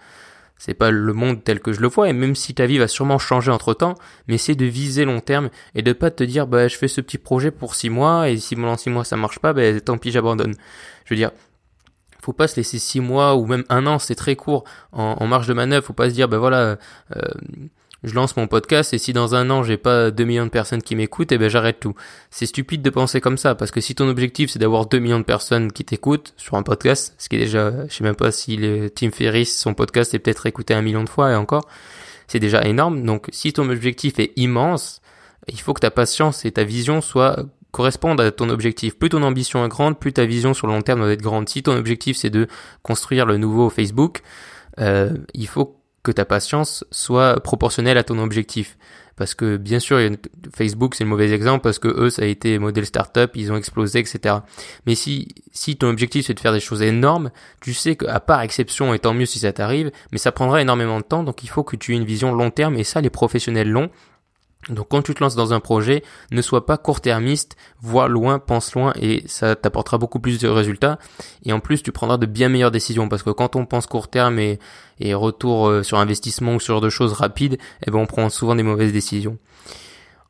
c'est 0.59 0.75
pas 0.75 0.91
le 0.91 1.13
monde 1.13 1.43
tel 1.43 1.59
que 1.61 1.71
je 1.71 1.79
le 1.79 1.87
vois 1.87 2.09
et 2.09 2.13
même 2.13 2.35
si 2.35 2.53
ta 2.53 2.67
vie 2.67 2.77
va 2.77 2.87
sûrement 2.87 3.17
changer 3.17 3.49
entre 3.49 3.73
temps 3.73 3.95
mais 4.27 4.37
c'est 4.37 4.53
de 4.53 4.65
viser 4.65 5.05
long 5.05 5.21
terme 5.21 5.49
et 5.73 5.81
de 5.81 5.93
pas 5.93 6.11
te 6.11 6.23
dire 6.23 6.45
bah 6.45 6.67
je 6.67 6.77
fais 6.77 6.87
ce 6.87 7.01
petit 7.01 7.17
projet 7.17 7.49
pour 7.49 7.73
six 7.73 7.89
mois 7.89 8.29
et 8.29 8.37
si 8.37 8.55
pendant 8.55 8.77
six 8.77 8.91
mois 8.91 9.05
ça 9.05 9.17
marche 9.17 9.39
pas 9.39 9.53
bah 9.53 9.79
tant 9.81 9.97
pis 9.97 10.11
j'abandonne. 10.11 10.53
Je 11.05 11.13
veux 11.13 11.17
dire 11.17 11.31
faut 12.21 12.33
pas 12.33 12.47
se 12.47 12.57
laisser 12.57 12.77
six 12.77 12.99
mois 12.99 13.35
ou 13.35 13.45
même 13.47 13.63
un 13.69 13.87
an 13.87 13.97
c'est 13.97 14.15
très 14.15 14.35
court 14.35 14.65
en, 14.91 15.15
en, 15.19 15.27
marge 15.27 15.47
de 15.47 15.53
manœuvre 15.53 15.85
faut 15.85 15.93
pas 15.93 16.09
se 16.09 16.13
dire 16.13 16.27
bah 16.27 16.37
voilà 16.37 16.77
euh, 17.15 17.21
je 18.03 18.13
lance 18.13 18.37
mon 18.37 18.47
podcast 18.47 18.93
et 18.93 18.97
si 18.97 19.13
dans 19.13 19.35
un 19.35 19.49
an 19.49 19.63
j'ai 19.63 19.77
pas 19.77 20.11
2 20.11 20.23
millions 20.23 20.45
de 20.45 20.51
personnes 20.51 20.81
qui 20.81 20.95
m'écoutent, 20.95 21.31
eh 21.31 21.37
ben 21.37 21.49
j'arrête 21.49 21.79
tout. 21.79 21.95
C'est 22.29 22.45
stupide 22.45 22.81
de 22.81 22.89
penser 22.89 23.21
comme 23.21 23.37
ça 23.37 23.55
parce 23.55 23.71
que 23.71 23.81
si 23.81 23.95
ton 23.95 24.07
objectif 24.07 24.49
c'est 24.49 24.59
d'avoir 24.59 24.85
2 24.85 24.99
millions 24.99 25.19
de 25.19 25.25
personnes 25.25 25.71
qui 25.71 25.83
t'écoutent 25.83 26.33
sur 26.37 26.55
un 26.55 26.63
podcast, 26.63 27.13
ce 27.17 27.29
qui 27.29 27.35
est 27.35 27.39
déjà, 27.39 27.87
je 27.87 27.93
sais 27.93 28.03
même 28.03 28.15
pas 28.15 28.31
si 28.31 28.55
le 28.55 28.89
Tim 28.89 29.11
Ferriss 29.11 29.59
son 29.59 29.73
podcast 29.73 30.13
est 30.13 30.19
peut-être 30.19 30.45
écouté 30.45 30.73
un 30.73 30.81
million 30.81 31.03
de 31.03 31.09
fois 31.09 31.31
et 31.31 31.35
encore, 31.35 31.67
c'est 32.27 32.39
déjà 32.39 32.63
énorme. 32.65 33.03
Donc 33.03 33.27
si 33.31 33.51
ton 33.53 33.69
objectif 33.69 34.19
est 34.19 34.31
immense, 34.37 35.01
il 35.47 35.59
faut 35.59 35.73
que 35.73 35.81
ta 35.81 35.91
patience 35.91 36.45
et 36.45 36.51
ta 36.51 36.63
vision 36.63 37.01
soient 37.01 37.45
correspondent 37.71 38.21
à 38.21 38.31
ton 38.31 38.49
objectif. 38.49 38.97
Plus 38.97 39.09
ton 39.09 39.23
ambition 39.23 39.63
est 39.65 39.69
grande, 39.69 39.99
plus 39.99 40.13
ta 40.13 40.25
vision 40.25 40.53
sur 40.53 40.67
le 40.67 40.73
long 40.73 40.81
terme 40.81 41.01
doit 41.01 41.11
être 41.11 41.21
grande. 41.21 41.49
Si 41.49 41.63
ton 41.63 41.75
objectif 41.75 42.17
c'est 42.17 42.29
de 42.29 42.47
construire 42.81 43.25
le 43.25 43.37
nouveau 43.37 43.69
Facebook, 43.69 44.21
euh, 44.79 45.17
il 45.33 45.47
faut 45.47 45.78
que 46.03 46.11
ta 46.11 46.25
patience 46.25 46.85
soit 46.91 47.39
proportionnelle 47.41 47.97
à 47.97 48.03
ton 48.03 48.19
objectif. 48.19 48.77
Parce 49.19 49.35
que 49.35 49.57
bien 49.57 49.79
sûr, 49.79 49.99
Facebook 50.55 50.95
c'est 50.95 51.03
le 51.03 51.09
mauvais 51.09 51.33
exemple 51.33 51.61
parce 51.61 51.77
que 51.77 51.89
eux 51.89 52.09
ça 52.09 52.21
a 52.21 52.25
été 52.25 52.57
modèle 52.57 52.85
startup, 52.85 53.31
ils 53.35 53.51
ont 53.51 53.57
explosé, 53.57 53.99
etc. 53.99 54.37
Mais 54.85 54.95
si 54.95 55.27
si 55.51 55.75
ton 55.75 55.89
objectif 55.89 56.25
c'est 56.25 56.33
de 56.33 56.39
faire 56.39 56.53
des 56.53 56.61
choses 56.61 56.81
énormes, 56.81 57.29
tu 57.59 57.73
sais 57.73 57.97
qu'à 57.97 58.21
part 58.21 58.41
exception 58.41 58.93
et 58.93 58.99
tant 58.99 59.13
mieux 59.13 59.25
si 59.25 59.39
ça 59.39 59.51
t'arrive, 59.51 59.91
mais 60.13 60.17
ça 60.17 60.31
prendra 60.31 60.61
énormément 60.61 60.99
de 60.99 61.03
temps, 61.03 61.23
donc 61.23 61.43
il 61.43 61.49
faut 61.49 61.65
que 61.65 61.75
tu 61.75 61.91
aies 61.91 61.97
une 61.97 62.05
vision 62.05 62.33
long 62.33 62.49
terme 62.49 62.77
et 62.77 62.85
ça 62.85 63.01
les 63.01 63.09
professionnels 63.09 63.69
l'ont. 63.69 63.89
Donc 64.67 64.89
quand 64.89 65.01
tu 65.01 65.13
te 65.15 65.23
lances 65.23 65.35
dans 65.35 65.53
un 65.53 65.61
projet, 65.61 66.03
ne 66.31 66.41
sois 66.41 66.65
pas 66.65 66.77
court-termiste, 66.77 67.55
vois 67.81 68.09
loin, 68.09 68.39
pense 68.39 68.75
loin 68.75 68.93
et 68.99 69.23
ça 69.25 69.55
t'apportera 69.55 69.97
beaucoup 69.97 70.19
plus 70.19 70.37
de 70.37 70.49
résultats. 70.49 70.99
Et 71.43 71.53
en 71.53 71.61
plus, 71.61 71.81
tu 71.81 71.91
prendras 71.91 72.17
de 72.17 72.25
bien 72.25 72.49
meilleures 72.49 72.69
décisions 72.69 73.07
parce 73.07 73.23
que 73.23 73.29
quand 73.29 73.55
on 73.55 73.65
pense 73.65 73.87
court 73.87 74.09
terme 74.09 74.37
et, 74.37 74.59
et 74.99 75.13
retour 75.13 75.69
euh, 75.69 75.83
sur 75.83 75.97
investissement 75.97 76.55
ou 76.55 76.59
sur 76.59 76.81
de 76.81 76.89
choses 76.89 77.13
rapides, 77.13 77.57
eh 77.87 77.91
ben 77.91 77.99
on 77.99 78.05
prend 78.05 78.29
souvent 78.29 78.55
des 78.55 78.63
mauvaises 78.63 78.91
décisions. 78.93 79.37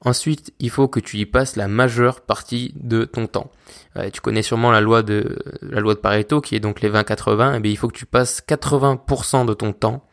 Ensuite, 0.01 0.53
il 0.59 0.69
faut 0.69 0.87
que 0.87 1.01
tu 1.01 1.17
y 1.17 1.25
passes 1.25 1.57
la 1.57 1.67
majeure 1.67 2.21
partie 2.21 2.71
de 2.75 3.03
ton 3.03 3.27
temps. 3.27 3.51
Euh, 3.97 4.09
tu 4.09 4.21
connais 4.21 4.43
sûrement 4.43 4.71
la 4.71 4.79
loi 4.79 5.03
de 5.03 5.37
la 5.61 5.81
loi 5.81 5.93
de 5.93 5.99
Pareto 5.99 6.39
qui 6.39 6.55
est 6.55 6.61
donc 6.61 6.81
les 6.81 6.89
20-80. 6.89 7.55
Eh 7.57 7.59
bien, 7.59 7.71
il 7.71 7.77
faut 7.77 7.89
que 7.89 7.97
tu 7.97 8.05
passes 8.05 8.41
80% 8.47 9.45
de 9.45 9.53
ton 9.53 9.73
temps 9.73 10.05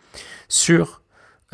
sur 0.49 1.03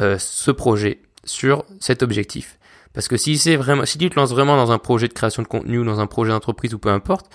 euh, 0.00 0.16
ce 0.18 0.50
projet 0.50 1.02
sur 1.24 1.64
cet 1.80 2.02
objectif. 2.02 2.58
Parce 2.92 3.08
que 3.08 3.16
si 3.16 3.38
c'est 3.38 3.56
vraiment, 3.56 3.86
si 3.86 3.98
tu 3.98 4.10
te 4.10 4.16
lances 4.16 4.30
vraiment 4.30 4.56
dans 4.56 4.70
un 4.70 4.78
projet 4.78 5.08
de 5.08 5.12
création 5.12 5.42
de 5.42 5.48
contenu 5.48 5.78
ou 5.78 5.84
dans 5.84 6.00
un 6.00 6.06
projet 6.06 6.30
d'entreprise 6.30 6.74
ou 6.74 6.78
peu 6.78 6.90
importe, 6.90 7.26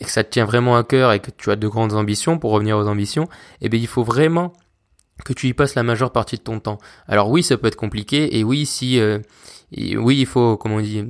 et 0.00 0.04
que 0.04 0.10
ça 0.10 0.22
te 0.22 0.30
tient 0.30 0.44
vraiment 0.44 0.76
à 0.76 0.84
cœur 0.84 1.12
et 1.12 1.20
que 1.20 1.30
tu 1.30 1.50
as 1.50 1.56
de 1.56 1.68
grandes 1.68 1.94
ambitions, 1.94 2.38
pour 2.38 2.52
revenir 2.52 2.76
aux 2.76 2.86
ambitions, 2.86 3.28
eh 3.60 3.68
bien, 3.68 3.80
il 3.80 3.86
faut 3.86 4.04
vraiment 4.04 4.52
que 5.24 5.32
tu 5.32 5.48
y 5.48 5.54
passes 5.54 5.74
la 5.74 5.82
majeure 5.82 6.12
partie 6.12 6.36
de 6.36 6.42
ton 6.42 6.60
temps. 6.60 6.78
Alors 7.08 7.30
oui, 7.30 7.42
ça 7.42 7.56
peut 7.56 7.68
être 7.68 7.76
compliqué, 7.76 8.38
et 8.38 8.44
oui, 8.44 8.66
si, 8.66 9.00
euh, 9.00 9.18
oui, 9.72 10.18
il 10.18 10.26
faut, 10.26 10.56
comment 10.58 10.76
on 10.76 10.80
dit, 10.80 11.04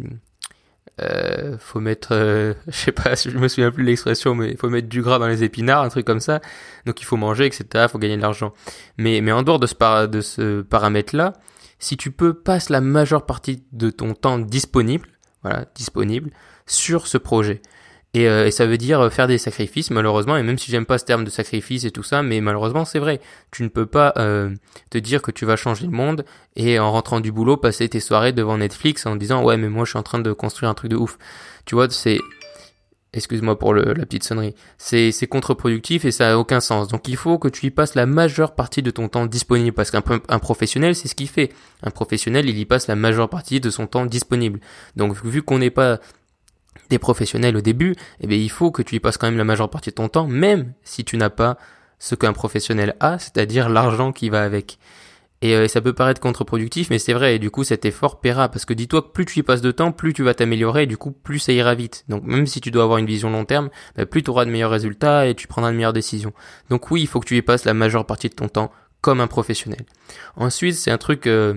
euh, 1.03 1.57
faut 1.59 1.81
mettre, 1.81 2.11
euh, 2.13 2.55
je 2.69 2.77
sais 2.77 2.93
pas, 2.93 3.15
je 3.15 3.31
me 3.31 3.49
souviens 3.49 3.71
plus 3.73 3.83
de 3.83 3.89
l'expression, 3.89 4.35
mais 4.35 4.51
il 4.51 4.57
faut 4.57 4.71
mettre 4.71 4.89
du 4.89 5.03
gras 5.03 5.19
dans 5.19 5.27
les 5.27 5.43
épinards, 5.43 5.83
un 5.83 5.89
truc 5.89 6.07
comme 6.07 6.21
ça. 6.21 6.41
Donc 6.87 7.01
il 7.01 7.05
faut 7.05 7.17
manger, 7.17 7.47
etc. 7.47 7.87
Faut 7.91 7.99
gagner 7.99 8.17
de 8.17 8.23
l'argent. 8.23 8.53
Mais, 8.97 9.21
mais 9.21 9.33
en 9.33 9.43
dehors 9.43 9.59
de 9.59 9.67
ce 9.67 10.63
paramètre-là, 10.63 11.35
si 11.79 11.97
tu 11.97 12.11
peux 12.11 12.35
passer 12.35 12.73
la 12.73 12.81
majeure 12.81 13.27
partie 13.27 13.63
de 13.73 13.91
ton 13.91 14.15
temps 14.15 14.39
disponible, 14.39 15.09
voilà, 15.43 15.67
disponible 15.75 16.31
sur 16.67 17.07
ce 17.07 17.19
projet. 17.19 17.61
Et, 18.15 18.29
euh, 18.29 18.47
et, 18.47 18.51
ça 18.51 18.65
veut 18.65 18.79
dire 18.79 19.13
faire 19.13 19.27
des 19.27 19.37
sacrifices, 19.37 19.91
malheureusement, 19.91 20.39
et 20.39 20.43
même 20.43 20.57
si 20.57 20.71
j'aime 20.71 20.87
pas 20.87 20.97
ce 20.97 21.05
terme 21.05 21.25
de 21.25 21.29
sacrifice 21.29 21.85
et 21.85 21.91
tout 21.91 22.03
ça, 22.03 22.23
mais 22.23 22.41
malheureusement 22.41 22.87
c'est 22.87 22.99
vrai. 22.99 23.21
Tu 23.51 23.63
ne 23.63 23.69
peux 23.69 23.85
pas 23.85 24.15
euh, 24.17 24.55
te 24.89 24.97
dire 24.97 25.21
que 25.21 25.31
tu 25.31 25.45
vas 25.45 25.57
changer 25.57 25.85
le 25.85 25.93
monde 25.93 26.25
et 26.55 26.79
en 26.79 26.91
rentrant 26.91 27.21
du 27.21 27.31
boulot 27.31 27.59
passer 27.59 27.89
tes 27.91 28.01
soirées 28.01 28.33
devant 28.33 28.57
Netflix 28.57 29.05
en 29.05 29.17
disant 29.17 29.45
ouais 29.45 29.59
mais 29.59 29.69
moi 29.69 29.85
je 29.85 29.91
suis 29.91 29.99
en 29.99 30.03
train 30.03 30.19
de 30.19 30.33
construire 30.33 30.71
un 30.71 30.75
truc 30.75 30.91
de 30.91 30.97
ouf. 30.97 31.19
Tu 31.67 31.75
vois, 31.75 31.91
c'est 31.91 32.19
excuse-moi 33.17 33.59
pour 33.59 33.75
la 33.75 33.95
petite 33.95 34.25
sonnerie, 34.25 34.55
c'est, 34.79 35.27
contre-productif 35.29 36.05
et 36.05 36.11
ça 36.11 36.33
a 36.33 36.37
aucun 36.37 36.61
sens. 36.61 36.89
Donc 36.89 37.09
il 37.09 37.17
faut 37.17 37.39
que 37.39 37.49
tu 37.49 37.67
y 37.67 37.71
passes 37.71 37.95
la 37.95 38.07
majeure 38.07 38.55
partie 38.55 38.83
de 38.83 38.91
ton 38.91 39.09
temps 39.09 39.27
disponible 39.27 39.75
parce 39.75 39.91
qu'un 39.91 40.03
un 40.29 40.39
professionnel, 40.39 40.95
c'est 40.95 41.09
ce 41.09 41.15
qu'il 41.15 41.29
fait. 41.29 41.53
Un 41.83 41.91
professionnel, 41.91 42.49
il 42.49 42.59
y 42.59 42.65
passe 42.65 42.87
la 42.87 42.97
majeure 42.97 43.29
partie 43.29 43.61
de 43.61 43.71
son 43.71 43.87
temps 43.87 44.07
disponible. 44.07 44.61
Donc 44.97 45.17
vu 45.25 45.43
qu'on 45.43 45.59
n'est 45.59 45.71
pas 45.71 45.99
des 46.91 46.99
professionnels 46.99 47.57
au 47.57 47.61
début, 47.61 47.97
eh 48.21 48.27
bien 48.27 48.39
il 48.39 48.51
faut 48.51 48.71
que 48.71 48.83
tu 48.83 48.95
y 48.95 49.01
passes 49.01 49.17
quand 49.17 49.27
même 49.27 49.39
la 49.39 49.45
majeure 49.45 49.71
partie 49.71 49.91
de 49.91 49.95
ton 49.95 50.09
temps, 50.09 50.29
même 50.29 50.73
si 50.85 51.05
tu 51.05 51.17
n'as 51.17 51.31
pas 51.31 51.59
ce 51.99 52.15
qu'un 52.15 52.33
professionnel 52.33 52.95
a, 53.01 53.19
c'est-à-dire 53.19 53.69
l'argent 53.69 54.13
qui 54.13 54.29
va 54.29 54.43
avec. 54.43 54.79
Euh, 55.45 55.65
et 55.65 55.69
ça 55.69 55.81
peut 55.81 55.93
paraître 55.93 56.21
contre-productif, 56.21 56.89
mais 56.91 56.99
c'est 56.99 57.13
vrai, 57.13 57.37
et 57.37 57.39
du 57.39 57.51
coup 57.51 57.63
cet 57.63 57.85
effort 57.85 58.21
paiera, 58.21 58.49
parce 58.49 58.65
que 58.65 58.73
dis-toi 58.73 59.03
que 59.03 59.09
plus 59.09 59.27
tu 59.27 59.39
y 59.41 59.43
passes 59.43 59.61
de 59.61 59.71
temps, 59.71 59.93
plus 59.93 60.13
tu 60.13 60.23
vas 60.23 60.35
t'améliorer, 60.35 60.85
et 60.85 60.87
du 60.87 60.97
coup 60.97 61.13
plus 61.13 61.39
ça 61.39 61.53
ira 61.53 61.75
vite. 61.75 62.05
Donc 62.09 62.25
même 62.25 62.47
si 62.47 62.61
tu 62.61 62.71
dois 62.71 62.85
avoir 62.85 62.99
une 62.99 63.07
vision 63.07 63.31
long 63.31 63.45
terme, 63.45 63.71
bah, 63.97 64.07
plus 64.07 64.23
tu 64.23 64.31
auras 64.31 64.45
de 64.45 64.51
meilleurs 64.51 64.71
résultats 64.71 65.27
et 65.27 65.35
tu 65.35 65.47
prendras 65.47 65.71
de 65.73 65.77
meilleures 65.77 65.93
décisions. 65.93 66.33
Donc 66.71 66.91
oui, 66.91 67.03
il 67.03 67.07
faut 67.07 67.21
que 67.21 67.27
tu 67.27 67.37
y 67.37 67.43
passes 67.43 67.65
la 67.65 67.75
majeure 67.75 68.07
partie 68.07 68.29
de 68.29 68.35
ton 68.35 68.49
temps 68.49 68.73
comme 69.03 69.21
un 69.21 69.27
professionnel. 69.27 69.85
Ensuite, 70.37 70.75
c'est 70.75 70.91
un 70.91 70.99
truc... 70.99 71.27
Euh, 71.27 71.55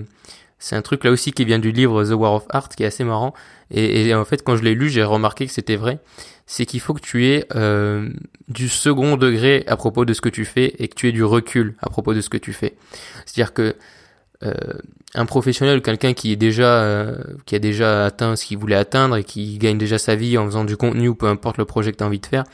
c'est 0.60 0.76
un 0.76 0.82
truc 0.82 1.04
là 1.04 1.10
aussi 1.10 1.32
qui 1.32 1.44
vient 1.46 1.58
du 1.58 1.72
livre 1.72 2.04
The 2.04 2.12
War 2.12 2.34
of 2.34 2.44
Art 2.50 2.68
qui 2.68 2.82
est 2.82 2.86
assez 2.86 3.02
marrant. 3.02 3.32
Et, 3.70 4.14
en 4.14 4.24
fait, 4.24 4.42
quand 4.44 4.56
je 4.56 4.62
l'ai 4.62 4.74
lu, 4.74 4.90
j'ai 4.90 5.02
remarqué 5.02 5.46
que 5.46 5.52
c'était 5.52 5.76
vrai. 5.76 6.00
C'est 6.46 6.66
qu'il 6.66 6.80
faut 6.80 6.92
que 6.92 7.00
tu 7.00 7.26
aies 7.26 7.46
euh, 7.54 8.10
du 8.48 8.68
second 8.68 9.16
degré 9.16 9.64
à 9.66 9.76
propos 9.76 10.04
de 10.04 10.12
ce 10.12 10.20
que 10.20 10.28
tu 10.28 10.44
fais 10.44 10.74
et 10.78 10.88
que 10.88 10.94
tu 10.94 11.08
aies 11.08 11.12
du 11.12 11.24
recul 11.24 11.76
à 11.80 11.88
propos 11.88 12.12
de 12.12 12.20
ce 12.20 12.28
que 12.28 12.36
tu 12.36 12.52
fais. 12.52 12.74
C'est-à-dire 13.24 13.54
que 13.54 13.74
euh, 14.42 14.54
un 15.14 15.26
professionnel 15.26 15.82
quelqu'un 15.82 16.12
qui 16.14 16.32
est 16.32 16.36
déjà 16.36 16.82
euh, 16.82 17.18
qui 17.46 17.54
a 17.54 17.58
déjà 17.58 18.06
atteint 18.06 18.36
ce 18.36 18.46
qu'il 18.46 18.58
voulait 18.58 18.76
atteindre 18.76 19.16
et 19.16 19.24
qui 19.24 19.58
gagne 19.58 19.76
déjà 19.76 19.98
sa 19.98 20.14
vie 20.14 20.38
en 20.38 20.46
faisant 20.46 20.64
du 20.64 20.76
contenu 20.78 21.08
ou 21.08 21.14
peu 21.14 21.26
importe 21.26 21.58
le 21.58 21.66
projet 21.66 21.92
que 21.92 21.98
tu 21.98 22.04
as 22.04 22.06
envie 22.06 22.20
de 22.20 22.26
faire, 22.26 22.44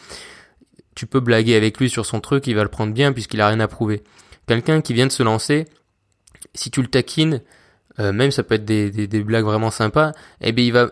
tu 0.95 1.07
peux 1.07 1.21
blaguer 1.21 1.55
avec 1.55 1.79
lui 1.79 1.89
sur 1.89 2.07
son 2.07 2.21
truc, 2.21 2.47
il 2.47 2.55
va 2.55 2.63
le 2.63 2.69
prendre 2.69 2.93
bien 2.93 3.13
puisqu'il 3.13 3.41
a 3.41 3.49
rien 3.49 3.61
à 3.61 3.69
prouver. 3.69 4.03
Quelqu'un 4.47 4.81
qui 4.81 4.95
vient 4.95 5.07
de 5.07 5.13
se 5.13 5.23
lancer, 5.23 5.65
si 6.55 6.71
tu 6.71 6.83
le 6.83 6.89
taquines, 6.89 7.41
euh, 7.99 8.13
même 8.13 8.31
ça 8.31 8.43
peut 8.43 8.57
être 8.57 8.65
des, 8.65 8.91
des, 8.91 9.07
des, 9.07 9.23
blagues 9.23 9.45
vraiment 9.45 9.71
sympas, 9.71 10.13
eh 10.41 10.53
bien 10.53 10.65
il 10.65 10.73
va, 10.73 10.91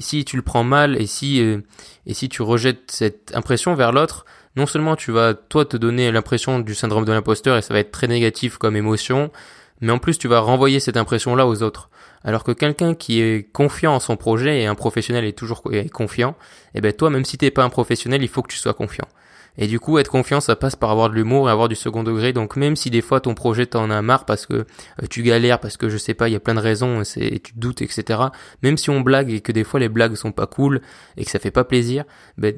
si 0.00 0.24
tu 0.24 0.36
le 0.36 0.42
prends 0.42 0.64
mal 0.64 1.00
et 1.00 1.06
si 1.06 1.40
euh, 1.40 1.58
et 2.06 2.14
si 2.14 2.28
tu 2.28 2.42
rejettes 2.42 2.90
cette 2.90 3.34
impression 3.34 3.74
vers 3.74 3.92
l'autre, 3.92 4.24
non 4.54 4.66
seulement 4.66 4.94
tu 4.94 5.10
vas 5.10 5.34
toi 5.34 5.64
te 5.64 5.76
donner 5.76 6.12
l'impression 6.12 6.60
du 6.60 6.74
syndrome 6.74 7.04
de 7.04 7.12
l'imposteur 7.12 7.56
et 7.56 7.62
ça 7.62 7.74
va 7.74 7.80
être 7.80 7.90
très 7.90 8.06
négatif 8.06 8.58
comme 8.58 8.76
émotion, 8.76 9.32
mais 9.80 9.92
en 9.92 9.98
plus 9.98 10.18
tu 10.18 10.28
vas 10.28 10.38
renvoyer 10.40 10.78
cette 10.78 10.96
impression 10.96 11.34
là 11.34 11.46
aux 11.46 11.62
autres. 11.62 11.90
Alors 12.22 12.44
que 12.44 12.52
quelqu'un 12.52 12.94
qui 12.94 13.20
est 13.20 13.50
confiant 13.52 13.94
en 13.94 14.00
son 14.00 14.16
projet 14.16 14.60
et 14.60 14.66
un 14.66 14.74
professionnel 14.74 15.24
est 15.24 15.36
toujours 15.36 15.62
confiant, 15.92 16.36
eh 16.74 16.80
ben 16.80 16.92
toi 16.92 17.10
même 17.10 17.24
si 17.24 17.38
t'es 17.38 17.50
pas 17.50 17.64
un 17.64 17.70
professionnel, 17.70 18.22
il 18.22 18.28
faut 18.28 18.42
que 18.42 18.52
tu 18.52 18.58
sois 18.58 18.74
confiant. 18.74 19.08
Et 19.58 19.66
du 19.66 19.80
coup, 19.80 19.98
être 19.98 20.10
confiant, 20.10 20.40
ça 20.40 20.56
passe 20.56 20.76
par 20.76 20.90
avoir 20.90 21.08
de 21.08 21.14
l'humour 21.14 21.48
et 21.48 21.52
avoir 21.52 21.68
du 21.68 21.74
second 21.74 22.02
degré. 22.02 22.32
Donc 22.32 22.56
même 22.56 22.76
si 22.76 22.90
des 22.90 23.02
fois 23.02 23.20
ton 23.20 23.34
projet 23.34 23.66
t'en 23.66 23.90
a 23.90 24.02
marre 24.02 24.24
parce 24.24 24.46
que 24.46 24.54
euh, 24.54 25.06
tu 25.10 25.22
galères, 25.22 25.60
parce 25.60 25.76
que 25.76 25.88
je 25.88 25.96
sais 25.96 26.14
pas, 26.14 26.28
il 26.28 26.32
y 26.32 26.36
a 26.36 26.40
plein 26.40 26.54
de 26.54 26.60
raisons, 26.60 27.04
c'est 27.04 27.40
tu 27.42 27.52
doutes, 27.56 27.82
etc. 27.82 28.20
Même 28.62 28.76
si 28.76 28.90
on 28.90 29.00
blague 29.00 29.30
et 29.30 29.40
que 29.40 29.52
des 29.52 29.64
fois 29.64 29.80
les 29.80 29.88
blagues 29.88 30.14
sont 30.14 30.32
pas 30.32 30.46
cool 30.46 30.80
et 31.16 31.24
que 31.24 31.30
ça 31.30 31.38
fait 31.38 31.50
pas 31.50 31.64
plaisir, 31.64 32.04
ben 32.38 32.56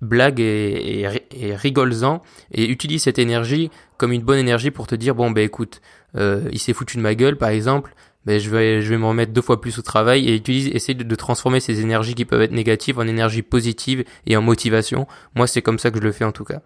blague 0.00 0.40
et, 0.40 1.06
et, 1.30 1.54
rigole-en 1.54 2.22
et 2.52 2.66
utilise 2.66 3.02
cette 3.02 3.18
énergie 3.18 3.70
comme 3.98 4.12
une 4.12 4.22
bonne 4.22 4.38
énergie 4.38 4.70
pour 4.70 4.86
te 4.86 4.94
dire 4.94 5.14
bon 5.14 5.30
ben 5.30 5.44
écoute, 5.44 5.82
euh, 6.16 6.48
il 6.52 6.58
s'est 6.58 6.72
foutu 6.72 6.96
de 6.96 7.02
ma 7.02 7.14
gueule 7.14 7.36
par 7.36 7.50
exemple, 7.50 7.94
ben 8.26 8.38
je 8.38 8.50
vais 8.50 8.82
je 8.82 8.90
vais 8.90 8.98
me 8.98 9.06
remettre 9.06 9.32
deux 9.32 9.42
fois 9.42 9.60
plus 9.60 9.78
au 9.78 9.82
travail 9.82 10.28
et 10.28 10.34
utilise 10.34 10.68
essayer 10.68 10.94
de, 10.94 11.14
transformer 11.14 11.60
ces 11.60 11.80
énergies 11.80 12.14
qui 12.14 12.24
peuvent 12.24 12.42
être 12.42 12.52
négatives 12.52 12.98
en 12.98 13.06
énergie 13.06 13.42
positive 13.42 14.04
et 14.26 14.36
en 14.36 14.42
motivation. 14.42 15.06
Moi 15.34 15.46
c'est 15.46 15.62
comme 15.62 15.78
ça 15.78 15.90
que 15.90 15.98
je 15.98 16.04
le 16.04 16.12
fais 16.12 16.24
en 16.24 16.32
tout 16.32 16.44
cas. 16.44 16.60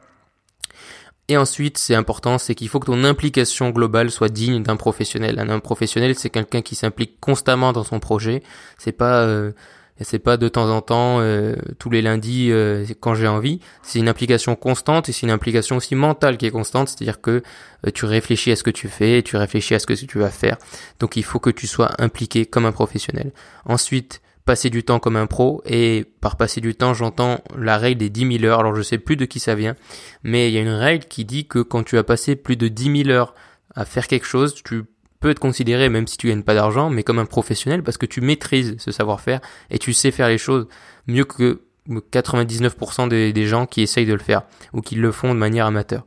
Et 1.28 1.38
ensuite, 1.38 1.78
c'est 1.78 1.94
important, 1.94 2.37
c'est 2.37 2.54
qu'il 2.54 2.68
faut 2.68 2.80
que 2.80 2.87
ton 2.87 3.02
implication 3.02 3.70
globale 3.70 4.11
soit 4.11 4.28
digne 4.28 4.62
d'un 4.62 4.76
professionnel. 4.76 5.38
Un, 5.38 5.58
professionnel, 5.58 6.14
c'est 6.16 6.28
quelqu'un 6.28 6.61
qui 6.61 6.75
s'implique 6.75 7.18
constamment 7.18 7.73
dans 7.73 7.82
son 7.82 7.99
projet. 7.99 8.42
C'est 8.76 8.92
pas 8.92 9.23
euh, 9.23 9.52
et 10.00 10.04
c'est 10.04 10.18
pas 10.18 10.36
de 10.36 10.48
temps 10.48 10.68
en 10.70 10.80
temps, 10.80 11.20
euh, 11.20 11.54
tous 11.78 11.88
les 11.88 12.02
lundis, 12.02 12.50
euh, 12.50 12.84
quand 13.00 13.14
j'ai 13.14 13.28
envie. 13.28 13.60
C'est 13.82 14.00
une 14.00 14.08
implication 14.08 14.56
constante 14.56 15.08
et 15.08 15.12
c'est 15.12 15.22
une 15.22 15.30
implication 15.30 15.76
aussi 15.76 15.94
mentale 15.94 16.36
qui 16.36 16.46
est 16.46 16.50
constante, 16.50 16.88
c'est-à-dire 16.88 17.20
que 17.20 17.42
euh, 17.86 17.90
tu 17.92 18.04
réfléchis 18.04 18.50
à 18.50 18.56
ce 18.56 18.64
que 18.64 18.70
tu 18.70 18.88
fais, 18.88 19.18
et 19.18 19.22
tu 19.22 19.36
réfléchis 19.36 19.74
à 19.74 19.78
ce 19.78 19.86
que 19.86 19.94
tu 19.94 20.18
vas 20.18 20.30
faire. 20.30 20.56
Donc 20.98 21.16
il 21.16 21.22
faut 21.22 21.38
que 21.38 21.50
tu 21.50 21.68
sois 21.68 21.92
impliqué 21.98 22.44
comme 22.44 22.66
un 22.66 22.72
professionnel. 22.72 23.32
Ensuite, 23.66 24.20
passer 24.44 24.68
du 24.68 24.82
temps 24.82 24.98
comme 24.98 25.16
un 25.16 25.26
pro 25.26 25.62
et 25.64 26.04
par 26.20 26.36
passer 26.36 26.60
du 26.60 26.74
temps, 26.74 26.92
j'entends 26.92 27.40
la 27.56 27.78
règle 27.78 28.00
des 28.00 28.10
10 28.10 28.38
000 28.38 28.44
heures. 28.44 28.60
Alors 28.60 28.74
je 28.74 28.82
sais 28.82 28.98
plus 28.98 29.16
de 29.16 29.24
qui 29.24 29.38
ça 29.38 29.54
vient, 29.54 29.76
mais 30.24 30.50
il 30.50 30.54
y 30.54 30.58
a 30.58 30.60
une 30.60 30.68
règle 30.68 31.04
qui 31.06 31.24
dit 31.24 31.46
que 31.46 31.60
quand 31.60 31.84
tu 31.84 31.98
as 31.98 32.04
passé 32.04 32.34
plus 32.34 32.56
de 32.56 32.66
10 32.66 33.04
000 33.04 33.10
heures 33.10 33.34
à 33.74 33.84
faire 33.84 34.06
quelque 34.08 34.26
chose, 34.26 34.54
tu 34.54 34.82
peut 35.25 35.31
être 35.31 35.40
considéré, 35.40 35.88
même 35.88 36.07
si 36.07 36.19
tu 36.19 36.28
gagnes 36.28 36.43
pas 36.43 36.52
d'argent, 36.52 36.90
mais 36.90 37.02
comme 37.02 37.19
un 37.19 37.25
professionnel 37.25 37.83
parce 37.83 37.97
que 37.97 38.04
tu 38.04 38.21
maîtrises 38.21 38.75
ce 38.76 38.93
savoir-faire 38.93 39.40
et 39.71 39.78
tu 39.78 39.95
sais 39.95 40.11
faire 40.11 40.28
les 40.28 40.37
choses 40.37 40.69
mieux 41.07 41.25
que 41.25 41.62
99% 41.88 43.09
des, 43.09 43.47
gens 43.47 43.64
qui 43.64 43.81
essayent 43.81 44.04
de 44.04 44.12
le 44.12 44.19
faire 44.19 44.43
ou 44.75 44.83
qui 44.83 44.97
le 44.97 45.11
font 45.12 45.33
de 45.33 45.38
manière 45.38 45.64
amateur. 45.64 46.04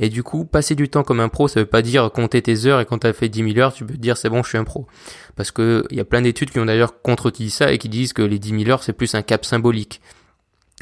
Et 0.00 0.08
du 0.08 0.24
coup, 0.24 0.44
passer 0.44 0.74
du 0.74 0.88
temps 0.88 1.04
comme 1.04 1.20
un 1.20 1.28
pro, 1.28 1.46
ça 1.46 1.60
veut 1.60 1.66
pas 1.66 1.80
dire 1.80 2.10
compter 2.10 2.42
tes 2.42 2.66
heures 2.66 2.80
et 2.80 2.86
quand 2.86 2.98
tu 2.98 3.06
as 3.06 3.12
fait 3.12 3.28
10 3.28 3.52
000 3.52 3.58
heures, 3.58 3.72
tu 3.72 3.86
peux 3.86 3.94
te 3.94 4.00
dire 4.00 4.16
c'est 4.16 4.30
bon, 4.30 4.42
je 4.42 4.48
suis 4.48 4.58
un 4.58 4.64
pro. 4.64 4.88
Parce 5.36 5.52
que 5.52 5.84
il 5.92 5.96
y 5.96 6.00
a 6.00 6.04
plein 6.04 6.22
d'études 6.22 6.50
qui 6.50 6.58
ont 6.58 6.66
d'ailleurs 6.66 7.00
contredit 7.02 7.50
ça 7.50 7.70
et 7.70 7.78
qui 7.78 7.88
disent 7.88 8.14
que 8.14 8.22
les 8.22 8.40
10 8.40 8.64
000 8.64 8.70
heures, 8.70 8.82
c'est 8.82 8.94
plus 8.94 9.14
un 9.14 9.22
cap 9.22 9.44
symbolique. 9.44 10.00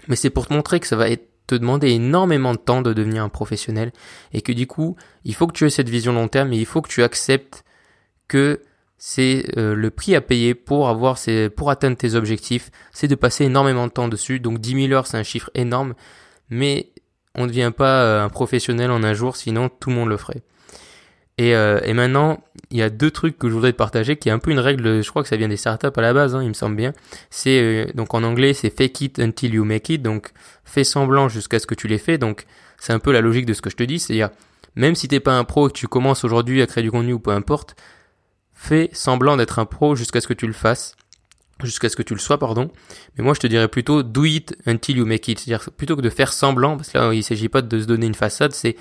Mais 0.09 0.17
c'est 0.17 0.31
pour 0.31 0.47
te 0.47 0.55
montrer 0.55 0.81
que 0.81 0.87
ça 0.87 0.97
va 0.97 1.11
être 1.11 1.29
te 1.47 1.55
demander 1.55 1.91
énormément 1.91 2.53
de 2.53 2.59
temps 2.59 2.81
de 2.81 2.95
devenir 2.95 3.23
un 3.23 3.29
professionnel 3.29 3.93
et 4.33 4.41
que 4.41 4.53
du 4.53 4.67
coup, 4.67 4.97
il 5.26 5.35
faut 5.35 5.47
que 5.47 5.53
tu 5.53 5.67
aies 5.67 5.71
cette 5.71 5.91
vision 5.91 6.14
long 6.14 6.29
terme 6.29 6.55
et 6.55 6.57
il 6.57 6.64
faut 6.64 6.81
que 6.81 6.88
tu 6.88 7.03
acceptes 7.03 7.64
que 8.28 8.61
c'est 8.99 9.47
euh, 9.59 9.75
le 9.75 9.90
prix 9.90 10.14
à 10.14 10.21
payer 10.21 10.54
pour 10.54 10.88
avoir 10.88 11.19
ces, 11.19 11.50
pour 11.50 11.71
atteindre 11.71 11.97
tes 11.97 12.14
objectifs, 12.14 12.71
c'est 12.93 13.09
de 13.09 13.14
passer 13.14 13.45
énormément 13.45 13.87
de 13.87 13.93
temps 13.93 14.09
dessus. 14.09 14.40
Donc 14.40 14.61
10 14.61 14.88
000 14.88 14.93
heures, 14.93 15.07
c'est 15.07 15.19
un 15.19 15.23
chiffre 15.23 15.50
énorme, 15.54 15.95
mais 16.49 16.90
on 17.35 17.43
ne 17.43 17.49
devient 17.49 17.73
pas 17.76 18.02
euh, 18.02 18.25
un 18.25 18.28
professionnel 18.28 18.90
en 18.90 19.02
un 19.02 19.12
jour, 19.12 19.37
sinon 19.37 19.69
tout 19.69 19.90
le 19.90 19.97
monde 19.97 20.09
le 20.09 20.16
ferait. 20.16 20.43
Et, 21.37 21.54
euh, 21.57 21.81
et 21.83 21.93
maintenant, 21.93 22.45
il 22.71 22.78
y 22.78 22.83
a 22.83 22.90
deux 22.90 23.11
trucs 23.11 23.37
que 23.38 23.49
je 23.49 23.54
voudrais 23.54 23.73
te 23.73 23.76
partager, 23.76 24.16
qui 24.16 24.28
est 24.28 24.33
un 24.33 24.38
peu 24.38 24.52
une 24.52 24.61
règle, 24.61 25.02
je 25.02 25.11
crois 25.11 25.23
que 25.23 25.28
ça 25.28 25.37
vient 25.37 25.49
des 25.49 25.57
startups 25.57 25.88
à 25.95 26.00
la 26.00 26.14
base, 26.14 26.37
hein, 26.37 26.43
il 26.43 26.49
me 26.49 26.54
semble 26.54 26.76
bien. 26.76 26.93
C'est 27.31 27.88
donc 27.95 28.14
en 28.14 28.23
anglais, 28.23 28.54
c'est 28.54 28.71
fake 28.71 29.00
it 29.00 29.19
until 29.19 29.52
you 29.52 29.64
make 29.64 29.88
it, 29.88 30.00
donc 30.00 30.31
fais 30.64 30.85
semblant 30.85 31.28
jusqu'à 31.28 31.59
ce 31.59 31.66
que 31.66 31.75
tu 31.75 31.88
l'aies 31.88 31.99
fait. 31.99 32.19
Donc 32.19 32.47
c'est 32.78 32.93
un 32.93 33.00
peu 33.00 33.12
la 33.12 33.21
logique 33.21 33.47
de 33.47 33.52
ce 33.52 33.62
que 33.62 33.69
je 33.69 33.76
te 33.76 33.83
dis, 33.83 33.99
c'est-à-dire 33.99 34.31
même 34.76 34.95
si 34.95 35.09
t'es 35.09 35.21
pas 35.21 35.37
un 35.37 35.45
pro 35.45 35.69
et 35.69 35.73
que 35.73 35.76
tu 35.76 35.88
commences 35.88 36.25
aujourd'hui 36.25 36.62
à 36.62 36.66
créer 36.66 36.83
du 36.83 36.90
contenu 36.90 37.12
ou 37.12 37.19
peu 37.19 37.31
importe, 37.31 37.76
fais 38.54 38.88
semblant 38.92 39.37
d'être 39.37 39.58
un 39.58 39.66
pro 39.66 39.96
jusqu'à 39.96 40.20
ce 40.20 40.28
que 40.28 40.34
tu 40.34 40.46
le 40.46 40.52
fasses, 40.52 40.96
jusqu'à 41.62 41.88
ce 41.88 41.96
que 41.96 42.02
tu 42.02 42.14
le 42.14 42.20
sois, 42.20 42.38
pardon. 42.38 42.70
Mais 43.16 43.25
moi, 43.25 43.34
je 43.34 43.40
te 43.40 43.46
dirais 43.46 43.68
plutôt 43.68 44.02
do 44.02 44.25
it 44.25 44.56
until 44.66 44.96
you 44.96 45.06
make 45.06 45.28
it. 45.28 45.38
C'est-à-dire, 45.38 45.70
plutôt 45.73 45.96
que 45.96 46.00
de 46.02 46.11
faire 46.11 46.32
semblant, 46.32 46.76
parce 46.76 46.90
que 46.90 46.99
là, 46.99 47.12
il 47.12 47.23
s'agit 47.23 47.49
pas 47.49 47.62
de 47.62 47.80
se 47.80 47.87
donner 47.87 48.06
une 48.06 48.14
façade, 48.14 48.52
c'est 48.52 48.76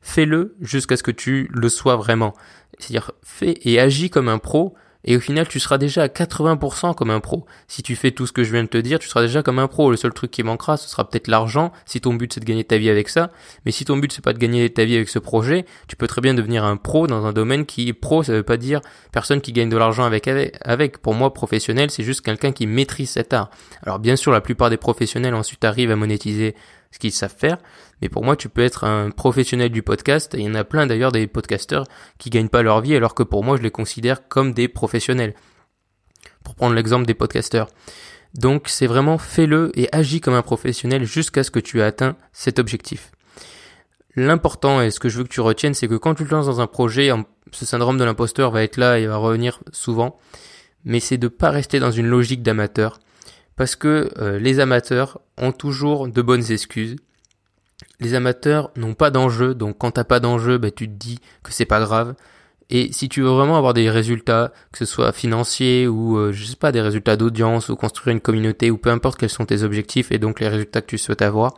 fais-le 0.00 0.56
jusqu'à 0.60 0.96
ce 0.96 1.02
que 1.02 1.10
tu 1.10 1.48
le 1.52 1.68
sois 1.68 1.96
vraiment. 1.96 2.34
C'est-à-dire, 2.78 3.12
fais 3.22 3.58
et 3.62 3.80
agis 3.80 4.10
comme 4.10 4.28
un 4.28 4.38
pro 4.38 4.74
et 5.08 5.16
au 5.16 5.20
final 5.20 5.48
tu 5.48 5.58
seras 5.58 5.78
déjà 5.78 6.02
à 6.02 6.06
80% 6.08 6.94
comme 6.94 7.10
un 7.10 7.20
pro. 7.20 7.46
Si 7.66 7.82
tu 7.82 7.96
fais 7.96 8.10
tout 8.10 8.26
ce 8.26 8.32
que 8.32 8.44
je 8.44 8.52
viens 8.52 8.62
de 8.62 8.68
te 8.68 8.76
dire, 8.76 8.98
tu 8.98 9.08
seras 9.08 9.22
déjà 9.22 9.42
comme 9.42 9.58
un 9.58 9.66
pro. 9.66 9.90
Le 9.90 9.96
seul 9.96 10.12
truc 10.12 10.30
qui 10.30 10.42
manquera, 10.42 10.76
ce 10.76 10.86
sera 10.86 11.08
peut-être 11.08 11.28
l'argent, 11.28 11.72
si 11.86 12.02
ton 12.02 12.12
but 12.12 12.30
c'est 12.30 12.40
de 12.40 12.44
gagner 12.44 12.62
ta 12.62 12.76
vie 12.76 12.90
avec 12.90 13.08
ça. 13.08 13.30
Mais 13.64 13.72
si 13.72 13.86
ton 13.86 13.96
but 13.96 14.12
c'est 14.12 14.22
pas 14.22 14.34
de 14.34 14.38
gagner 14.38 14.68
ta 14.68 14.84
vie 14.84 14.96
avec 14.96 15.08
ce 15.08 15.18
projet, 15.18 15.64
tu 15.88 15.96
peux 15.96 16.06
très 16.06 16.20
bien 16.20 16.34
devenir 16.34 16.62
un 16.62 16.76
pro 16.76 17.06
dans 17.06 17.24
un 17.24 17.32
domaine 17.32 17.64
qui 17.64 17.88
est 17.88 17.94
pro, 17.94 18.22
ça 18.22 18.34
veut 18.34 18.42
pas 18.42 18.58
dire 18.58 18.82
personne 19.10 19.40
qui 19.40 19.52
gagne 19.52 19.70
de 19.70 19.78
l'argent 19.78 20.04
avec, 20.04 20.28
avec. 20.28 20.98
Pour 20.98 21.14
moi, 21.14 21.32
professionnel, 21.32 21.90
c'est 21.90 22.02
juste 22.02 22.20
quelqu'un 22.20 22.52
qui 22.52 22.66
maîtrise 22.66 23.08
cet 23.08 23.32
art. 23.32 23.50
Alors 23.82 24.00
bien 24.00 24.14
sûr, 24.14 24.30
la 24.30 24.42
plupart 24.42 24.68
des 24.68 24.76
professionnels 24.76 25.34
ensuite 25.34 25.64
arrivent 25.64 25.90
à 25.90 25.96
monétiser 25.96 26.54
ce 26.90 26.98
qu'ils 26.98 27.12
savent 27.12 27.34
faire. 27.36 27.58
Mais 28.00 28.08
pour 28.08 28.24
moi, 28.24 28.36
tu 28.36 28.48
peux 28.48 28.62
être 28.62 28.84
un 28.84 29.10
professionnel 29.10 29.70
du 29.70 29.82
podcast. 29.82 30.34
Et 30.34 30.38
il 30.38 30.44
y 30.44 30.50
en 30.50 30.54
a 30.54 30.64
plein 30.64 30.86
d'ailleurs 30.86 31.12
des 31.12 31.26
podcasteurs 31.26 31.84
qui 32.18 32.30
gagnent 32.30 32.48
pas 32.48 32.62
leur 32.62 32.80
vie, 32.80 32.94
alors 32.94 33.14
que 33.14 33.22
pour 33.22 33.44
moi, 33.44 33.56
je 33.56 33.62
les 33.62 33.70
considère 33.70 34.28
comme 34.28 34.52
des 34.52 34.68
professionnels. 34.68 35.34
Pour 36.44 36.54
prendre 36.54 36.74
l'exemple 36.74 37.06
des 37.06 37.14
podcasteurs. 37.14 37.68
Donc 38.34 38.68
c'est 38.68 38.86
vraiment 38.86 39.18
fais-le 39.18 39.72
et 39.74 39.88
agis 39.92 40.20
comme 40.20 40.34
un 40.34 40.42
professionnel 40.42 41.04
jusqu'à 41.04 41.42
ce 41.42 41.50
que 41.50 41.60
tu 41.60 41.80
aies 41.80 41.84
atteint 41.84 42.16
cet 42.32 42.58
objectif. 42.58 43.10
L'important 44.16 44.82
et 44.82 44.90
ce 44.90 45.00
que 45.00 45.08
je 45.08 45.18
veux 45.18 45.24
que 45.24 45.28
tu 45.28 45.40
retiennes, 45.40 45.74
c'est 45.74 45.88
que 45.88 45.94
quand 45.94 46.14
tu 46.14 46.24
te 46.24 46.30
lances 46.30 46.46
dans 46.46 46.60
un 46.60 46.66
projet, 46.66 47.10
ce 47.52 47.64
syndrome 47.64 47.98
de 47.98 48.04
l'imposteur 48.04 48.50
va 48.50 48.62
être 48.62 48.76
là 48.76 48.98
et 48.98 49.06
va 49.06 49.16
revenir 49.16 49.60
souvent, 49.72 50.18
mais 50.84 51.00
c'est 51.00 51.18
de 51.18 51.28
pas 51.28 51.50
rester 51.50 51.78
dans 51.78 51.90
une 51.90 52.06
logique 52.06 52.42
d'amateur 52.42 52.98
parce 53.58 53.74
que 53.74 54.08
euh, 54.18 54.38
les 54.38 54.60
amateurs 54.60 55.20
ont 55.36 55.50
toujours 55.50 56.06
de 56.08 56.22
bonnes 56.22 56.52
excuses. 56.52 56.96
Les 58.00 58.14
amateurs 58.14 58.70
n'ont 58.76 58.94
pas 58.94 59.10
d'enjeu, 59.10 59.54
donc 59.54 59.78
quand 59.78 59.90
t'as 59.90 60.04
pas 60.04 60.20
d'enjeu, 60.20 60.58
bah, 60.58 60.70
tu 60.70 60.88
te 60.88 60.94
dis 60.94 61.18
que 61.42 61.52
c'est 61.52 61.64
pas 61.64 61.80
grave. 61.80 62.14
Et 62.70 62.92
si 62.92 63.08
tu 63.08 63.22
veux 63.22 63.30
vraiment 63.30 63.56
avoir 63.56 63.74
des 63.74 63.90
résultats, 63.90 64.52
que 64.70 64.78
ce 64.78 64.84
soit 64.84 65.12
financiers 65.12 65.88
ou 65.88 66.16
euh, 66.16 66.32
je 66.32 66.44
sais 66.44 66.56
pas 66.56 66.70
des 66.70 66.80
résultats 66.80 67.16
d'audience 67.16 67.68
ou 67.68 67.74
construire 67.74 68.14
une 68.14 68.20
communauté 68.20 68.70
ou 68.70 68.78
peu 68.78 68.90
importe 68.90 69.18
quels 69.18 69.28
sont 69.28 69.46
tes 69.46 69.64
objectifs 69.64 70.12
et 70.12 70.18
donc 70.18 70.38
les 70.38 70.48
résultats 70.48 70.80
que 70.80 70.86
tu 70.86 70.98
souhaites 70.98 71.22
avoir, 71.22 71.54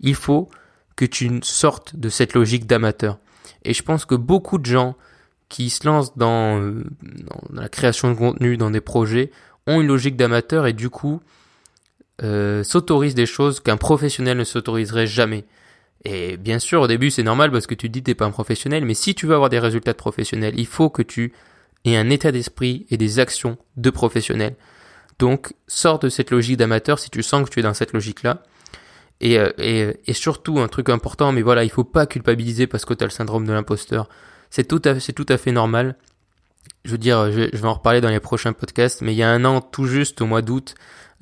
il 0.00 0.14
faut 0.14 0.50
que 0.96 1.06
tu 1.06 1.40
sortes 1.42 1.96
de 1.96 2.10
cette 2.10 2.34
logique 2.34 2.66
d'amateur. 2.66 3.18
Et 3.64 3.72
je 3.72 3.82
pense 3.82 4.04
que 4.04 4.16
beaucoup 4.16 4.58
de 4.58 4.66
gens 4.66 4.96
qui 5.48 5.70
se 5.70 5.86
lancent 5.86 6.16
dans, 6.18 6.60
euh, 6.60 6.84
dans 7.00 7.62
la 7.62 7.70
création 7.70 8.10
de 8.10 8.16
contenu, 8.16 8.58
dans 8.58 8.70
des 8.70 8.82
projets, 8.82 9.30
ont 9.68 9.80
une 9.80 9.86
logique 9.86 10.16
d'amateur 10.16 10.66
et 10.66 10.72
du 10.72 10.90
coup 10.90 11.20
euh, 12.24 12.64
s'autorisent 12.64 13.14
des 13.14 13.26
choses 13.26 13.60
qu'un 13.60 13.76
professionnel 13.76 14.36
ne 14.36 14.44
s'autoriserait 14.44 15.06
jamais. 15.06 15.44
Et 16.04 16.36
bien 16.36 16.58
sûr, 16.58 16.80
au 16.82 16.86
début, 16.86 17.10
c'est 17.10 17.22
normal 17.22 17.52
parce 17.52 17.66
que 17.66 17.74
tu 17.74 17.88
te 17.88 17.92
dis 17.92 18.02
t'es 18.02 18.14
pas 18.14 18.24
un 18.24 18.30
professionnel, 18.30 18.84
mais 18.84 18.94
si 18.94 19.14
tu 19.14 19.26
veux 19.26 19.34
avoir 19.34 19.50
des 19.50 19.58
résultats 19.58 19.92
de 19.92 19.98
professionnel, 19.98 20.54
il 20.56 20.66
faut 20.66 20.90
que 20.90 21.02
tu 21.02 21.32
aies 21.84 21.96
un 21.96 22.10
état 22.10 22.32
d'esprit 22.32 22.86
et 22.90 22.96
des 22.96 23.18
actions 23.20 23.56
de 23.76 23.90
professionnel. 23.90 24.56
Donc, 25.18 25.54
sors 25.66 25.98
de 25.98 26.08
cette 26.08 26.30
logique 26.30 26.56
d'amateur 26.56 26.98
si 26.98 27.10
tu 27.10 27.22
sens 27.22 27.44
que 27.48 27.54
tu 27.54 27.60
es 27.60 27.62
dans 27.62 27.74
cette 27.74 27.92
logique-là. 27.92 28.42
Et, 29.20 29.38
euh, 29.38 29.50
et, 29.58 29.96
et, 30.06 30.12
surtout, 30.12 30.60
un 30.60 30.68
truc 30.68 30.88
important, 30.88 31.32
mais 31.32 31.42
voilà, 31.42 31.64
il 31.64 31.70
faut 31.70 31.84
pas 31.84 32.06
culpabiliser 32.06 32.68
parce 32.68 32.84
que 32.84 32.94
tu 32.94 33.02
as 33.02 33.06
le 33.08 33.12
syndrome 33.12 33.44
de 33.44 33.52
l'imposteur. 33.52 34.08
C'est 34.50 34.64
tout 34.66 34.80
à 34.84 35.36
fait 35.36 35.52
normal 35.52 35.96
je 36.84 36.92
veux 36.92 36.98
dire, 36.98 37.30
je, 37.30 37.56
vais 37.56 37.64
en 37.64 37.74
reparler 37.74 38.00
dans 38.00 38.08
les 38.08 38.20
prochains 38.20 38.52
podcasts, 38.52 39.02
mais 39.02 39.12
il 39.12 39.16
y 39.16 39.22
a 39.22 39.30
un 39.30 39.44
an, 39.44 39.60
tout 39.60 39.86
juste 39.86 40.20
au 40.20 40.26
mois 40.26 40.42
d'août, 40.42 40.74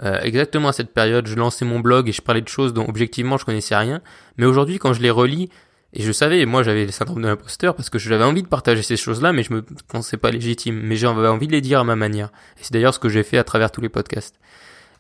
euh, 0.02 0.20
exactement 0.20 0.68
à 0.68 0.72
cette 0.72 0.92
période, 0.92 1.26
je 1.26 1.34
lançais 1.34 1.64
mon 1.64 1.80
blog 1.80 2.08
et 2.08 2.12
je 2.12 2.22
parlais 2.22 2.42
de 2.42 2.48
choses 2.48 2.74
dont 2.74 2.86
objectivement 2.86 3.38
je 3.38 3.44
connaissais 3.44 3.76
rien. 3.76 4.02
Mais 4.36 4.46
aujourd'hui, 4.46 4.78
quand 4.78 4.92
je 4.92 5.00
les 5.00 5.10
relis, 5.10 5.48
et 5.92 6.02
je 6.02 6.12
savais, 6.12 6.44
moi 6.44 6.62
j'avais 6.62 6.84
le 6.84 6.92
syndrome 6.92 7.22
de 7.22 7.28
l'imposteur 7.28 7.74
parce 7.74 7.88
que 7.88 7.98
j'avais 7.98 8.24
envie 8.24 8.42
de 8.42 8.48
partager 8.48 8.82
ces 8.82 8.96
choses-là, 8.96 9.32
mais 9.32 9.42
je 9.42 9.54
me 9.54 9.62
pensais 9.88 10.18
pas 10.18 10.30
légitime. 10.30 10.78
Mais 10.82 10.96
j'avais 10.96 11.28
envie 11.28 11.46
de 11.46 11.52
les 11.52 11.62
dire 11.62 11.80
à 11.80 11.84
ma 11.84 11.96
manière. 11.96 12.28
Et 12.58 12.60
c'est 12.62 12.72
d'ailleurs 12.72 12.92
ce 12.92 12.98
que 12.98 13.08
j'ai 13.08 13.22
fait 13.22 13.38
à 13.38 13.44
travers 13.44 13.70
tous 13.70 13.80
les 13.80 13.88
podcasts. 13.88 14.38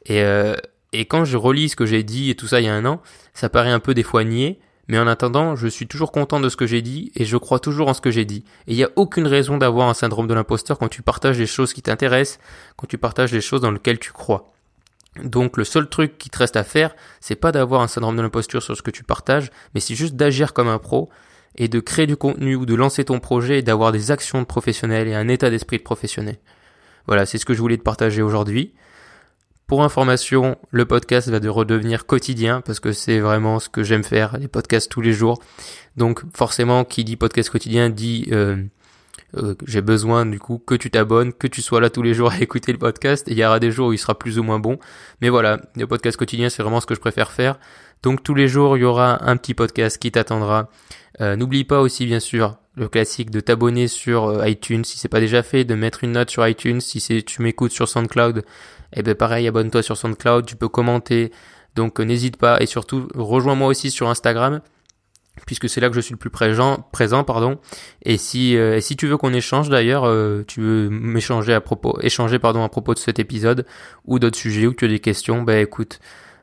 Et, 0.06 0.22
euh, 0.22 0.54
Et 0.92 1.04
quand 1.04 1.26
je 1.26 1.36
relis 1.36 1.68
ce 1.68 1.76
que 1.76 1.84
j'ai 1.84 2.02
dit 2.02 2.30
et 2.30 2.34
tout 2.34 2.46
ça 2.46 2.60
il 2.60 2.64
y 2.64 2.68
a 2.68 2.74
un 2.74 2.86
an, 2.86 3.02
ça 3.34 3.50
paraît 3.50 3.72
un 3.72 3.80
peu 3.80 3.92
des 3.92 4.04
fois 4.04 4.24
niais, 4.24 4.58
mais 4.88 4.98
en 4.98 5.06
attendant, 5.06 5.56
je 5.56 5.66
suis 5.66 5.86
toujours 5.86 6.12
content 6.12 6.40
de 6.40 6.48
ce 6.48 6.56
que 6.56 6.66
j'ai 6.66 6.82
dit 6.82 7.10
et 7.16 7.24
je 7.24 7.36
crois 7.36 7.58
toujours 7.58 7.88
en 7.88 7.94
ce 7.94 8.00
que 8.00 8.10
j'ai 8.10 8.24
dit. 8.24 8.44
Et 8.66 8.72
il 8.72 8.76
n'y 8.76 8.84
a 8.84 8.90
aucune 8.96 9.26
raison 9.26 9.58
d'avoir 9.58 9.88
un 9.88 9.94
syndrome 9.94 10.28
de 10.28 10.34
l'imposteur 10.34 10.78
quand 10.78 10.88
tu 10.88 11.02
partages 11.02 11.38
des 11.38 11.46
choses 11.46 11.72
qui 11.72 11.82
t'intéressent, 11.82 12.38
quand 12.76 12.86
tu 12.86 12.98
partages 12.98 13.32
des 13.32 13.40
choses 13.40 13.60
dans 13.60 13.72
lesquelles 13.72 13.98
tu 13.98 14.12
crois. 14.12 14.52
Donc 15.22 15.56
le 15.56 15.64
seul 15.64 15.88
truc 15.88 16.18
qui 16.18 16.30
te 16.30 16.38
reste 16.38 16.56
à 16.56 16.64
faire, 16.64 16.94
c'est 17.20 17.36
pas 17.36 17.52
d'avoir 17.52 17.80
un 17.80 17.88
syndrome 17.88 18.16
de 18.16 18.22
l'imposture 18.22 18.62
sur 18.62 18.76
ce 18.76 18.82
que 18.82 18.90
tu 18.90 19.02
partages, 19.02 19.50
mais 19.74 19.80
c'est 19.80 19.94
juste 19.94 20.14
d'agir 20.14 20.52
comme 20.52 20.68
un 20.68 20.78
pro 20.78 21.08
et 21.56 21.68
de 21.68 21.80
créer 21.80 22.06
du 22.06 22.16
contenu 22.16 22.54
ou 22.54 22.66
de 22.66 22.74
lancer 22.74 23.04
ton 23.04 23.18
projet 23.18 23.58
et 23.58 23.62
d'avoir 23.62 23.92
des 23.92 24.10
actions 24.10 24.42
de 24.42 25.06
et 25.08 25.14
un 25.14 25.28
état 25.28 25.50
d'esprit 25.50 25.78
de 25.78 25.82
professionnel. 25.82 26.36
Voilà, 27.06 27.24
c'est 27.24 27.38
ce 27.38 27.46
que 27.46 27.54
je 27.54 27.60
voulais 27.60 27.78
te 27.78 27.82
partager 27.82 28.20
aujourd'hui. 28.20 28.74
Pour 29.66 29.82
information, 29.82 30.56
le 30.70 30.84
podcast 30.84 31.28
va 31.28 31.40
de 31.40 31.48
redevenir 31.48 32.06
quotidien 32.06 32.60
parce 32.60 32.78
que 32.78 32.92
c'est 32.92 33.18
vraiment 33.18 33.58
ce 33.58 33.68
que 33.68 33.82
j'aime 33.82 34.04
faire, 34.04 34.38
les 34.38 34.46
podcasts 34.46 34.88
tous 34.88 35.00
les 35.00 35.12
jours. 35.12 35.42
Donc 35.96 36.22
forcément, 36.36 36.84
qui 36.84 37.02
dit 37.02 37.16
podcast 37.16 37.50
quotidien 37.50 37.90
dit 37.90 38.28
euh, 38.30 38.62
euh, 39.36 39.56
j'ai 39.66 39.80
besoin 39.82 40.24
du 40.24 40.38
coup 40.38 40.62
que 40.64 40.76
tu 40.76 40.88
t'abonnes, 40.88 41.32
que 41.32 41.48
tu 41.48 41.62
sois 41.62 41.80
là 41.80 41.90
tous 41.90 42.02
les 42.02 42.14
jours 42.14 42.30
à 42.30 42.38
écouter 42.38 42.70
le 42.70 42.78
podcast. 42.78 43.26
Il 43.28 43.36
y 43.36 43.44
aura 43.44 43.58
des 43.58 43.72
jours 43.72 43.88
où 43.88 43.92
il 43.92 43.98
sera 43.98 44.16
plus 44.16 44.38
ou 44.38 44.44
moins 44.44 44.60
bon. 44.60 44.78
Mais 45.20 45.30
voilà, 45.30 45.60
le 45.74 45.86
podcast 45.88 46.16
quotidien, 46.16 46.48
c'est 46.48 46.62
vraiment 46.62 46.80
ce 46.80 46.86
que 46.86 46.94
je 46.94 47.00
préfère 47.00 47.32
faire. 47.32 47.58
Donc 48.04 48.22
tous 48.22 48.36
les 48.36 48.46
jours, 48.46 48.76
il 48.76 48.82
y 48.82 48.84
aura 48.84 49.28
un 49.28 49.36
petit 49.36 49.54
podcast 49.54 49.98
qui 49.98 50.12
t'attendra. 50.12 50.70
Euh, 51.20 51.34
n'oublie 51.34 51.64
pas 51.64 51.80
aussi 51.80 52.06
bien 52.06 52.20
sûr 52.20 52.56
le 52.76 52.88
classique 52.88 53.30
de 53.30 53.40
t'abonner 53.40 53.88
sur 53.88 54.46
iTunes 54.46 54.84
si 54.84 54.98
c'est 54.98 55.08
pas 55.08 55.20
déjà 55.20 55.42
fait, 55.42 55.64
de 55.64 55.74
mettre 55.74 56.04
une 56.04 56.12
note 56.12 56.30
sur 56.30 56.46
iTunes 56.46 56.80
si 56.80 57.00
c'est 57.00 57.22
tu 57.22 57.42
m'écoutes 57.42 57.72
sur 57.72 57.88
SoundCloud 57.88 58.44
et 58.92 59.00
eh 59.00 59.02
ben 59.02 59.14
pareil, 59.14 59.48
abonne-toi 59.48 59.82
sur 59.82 59.96
SoundCloud, 59.96 60.46
tu 60.46 60.56
peux 60.56 60.68
commenter. 60.68 61.32
Donc 61.74 62.00
euh, 62.00 62.04
n'hésite 62.04 62.36
pas 62.36 62.60
et 62.60 62.66
surtout 62.66 63.08
rejoins-moi 63.14 63.68
aussi 63.68 63.90
sur 63.90 64.08
Instagram 64.08 64.60
puisque 65.44 65.68
c'est 65.68 65.82
là 65.82 65.90
que 65.90 65.94
je 65.94 66.00
suis 66.00 66.14
le 66.14 66.18
plus 66.18 66.30
présent, 66.30 66.86
pardon. 67.24 67.58
Et 68.02 68.16
si 68.16 68.56
euh, 68.56 68.80
si 68.80 68.96
tu 68.96 69.06
veux 69.06 69.18
qu'on 69.18 69.34
échange 69.34 69.68
d'ailleurs, 69.68 70.04
euh, 70.04 70.44
tu 70.46 70.60
veux 70.60 70.88
m'échanger 70.88 71.52
à 71.52 71.60
propos 71.60 71.98
échanger 72.00 72.38
pardon 72.38 72.62
à 72.62 72.68
propos 72.68 72.94
de 72.94 72.98
cet 72.98 73.18
épisode 73.18 73.66
ou 74.06 74.18
d'autres 74.18 74.38
sujets 74.38 74.66
ou 74.66 74.72
tu 74.72 74.86
as 74.86 74.88
des 74.88 75.00
questions, 75.00 75.42
ben 75.42 75.60
écoute, 75.62 75.98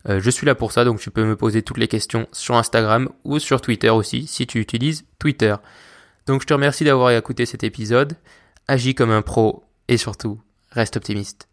je 0.05 0.29
suis 0.29 0.45
là 0.45 0.53
pour 0.53 0.73
ça 0.73 0.83
donc 0.83 0.99
tu 0.99 1.09
peux 1.09 1.23
me 1.23 1.35
poser 1.35 1.61
toutes 1.61 1.77
les 1.77 1.87
questions 1.87 2.27
sur 2.33 2.55
Instagram 2.55 3.09
ou 3.23 3.39
sur 3.39 3.61
Twitter 3.61 3.89
aussi 3.89 4.27
si 4.27 4.45
tu 4.45 4.59
utilises 4.59 5.05
Twitter. 5.17 5.55
Donc 6.25 6.41
je 6.41 6.47
te 6.47 6.53
remercie 6.53 6.83
d'avoir 6.83 7.11
écouté 7.11 7.45
cet 7.45 7.63
épisode. 7.63 8.15
Agis 8.67 8.95
comme 8.95 9.11
un 9.11 9.21
pro 9.21 9.63
et 9.87 9.97
surtout 9.97 10.39
reste 10.71 10.97
optimiste. 10.97 11.47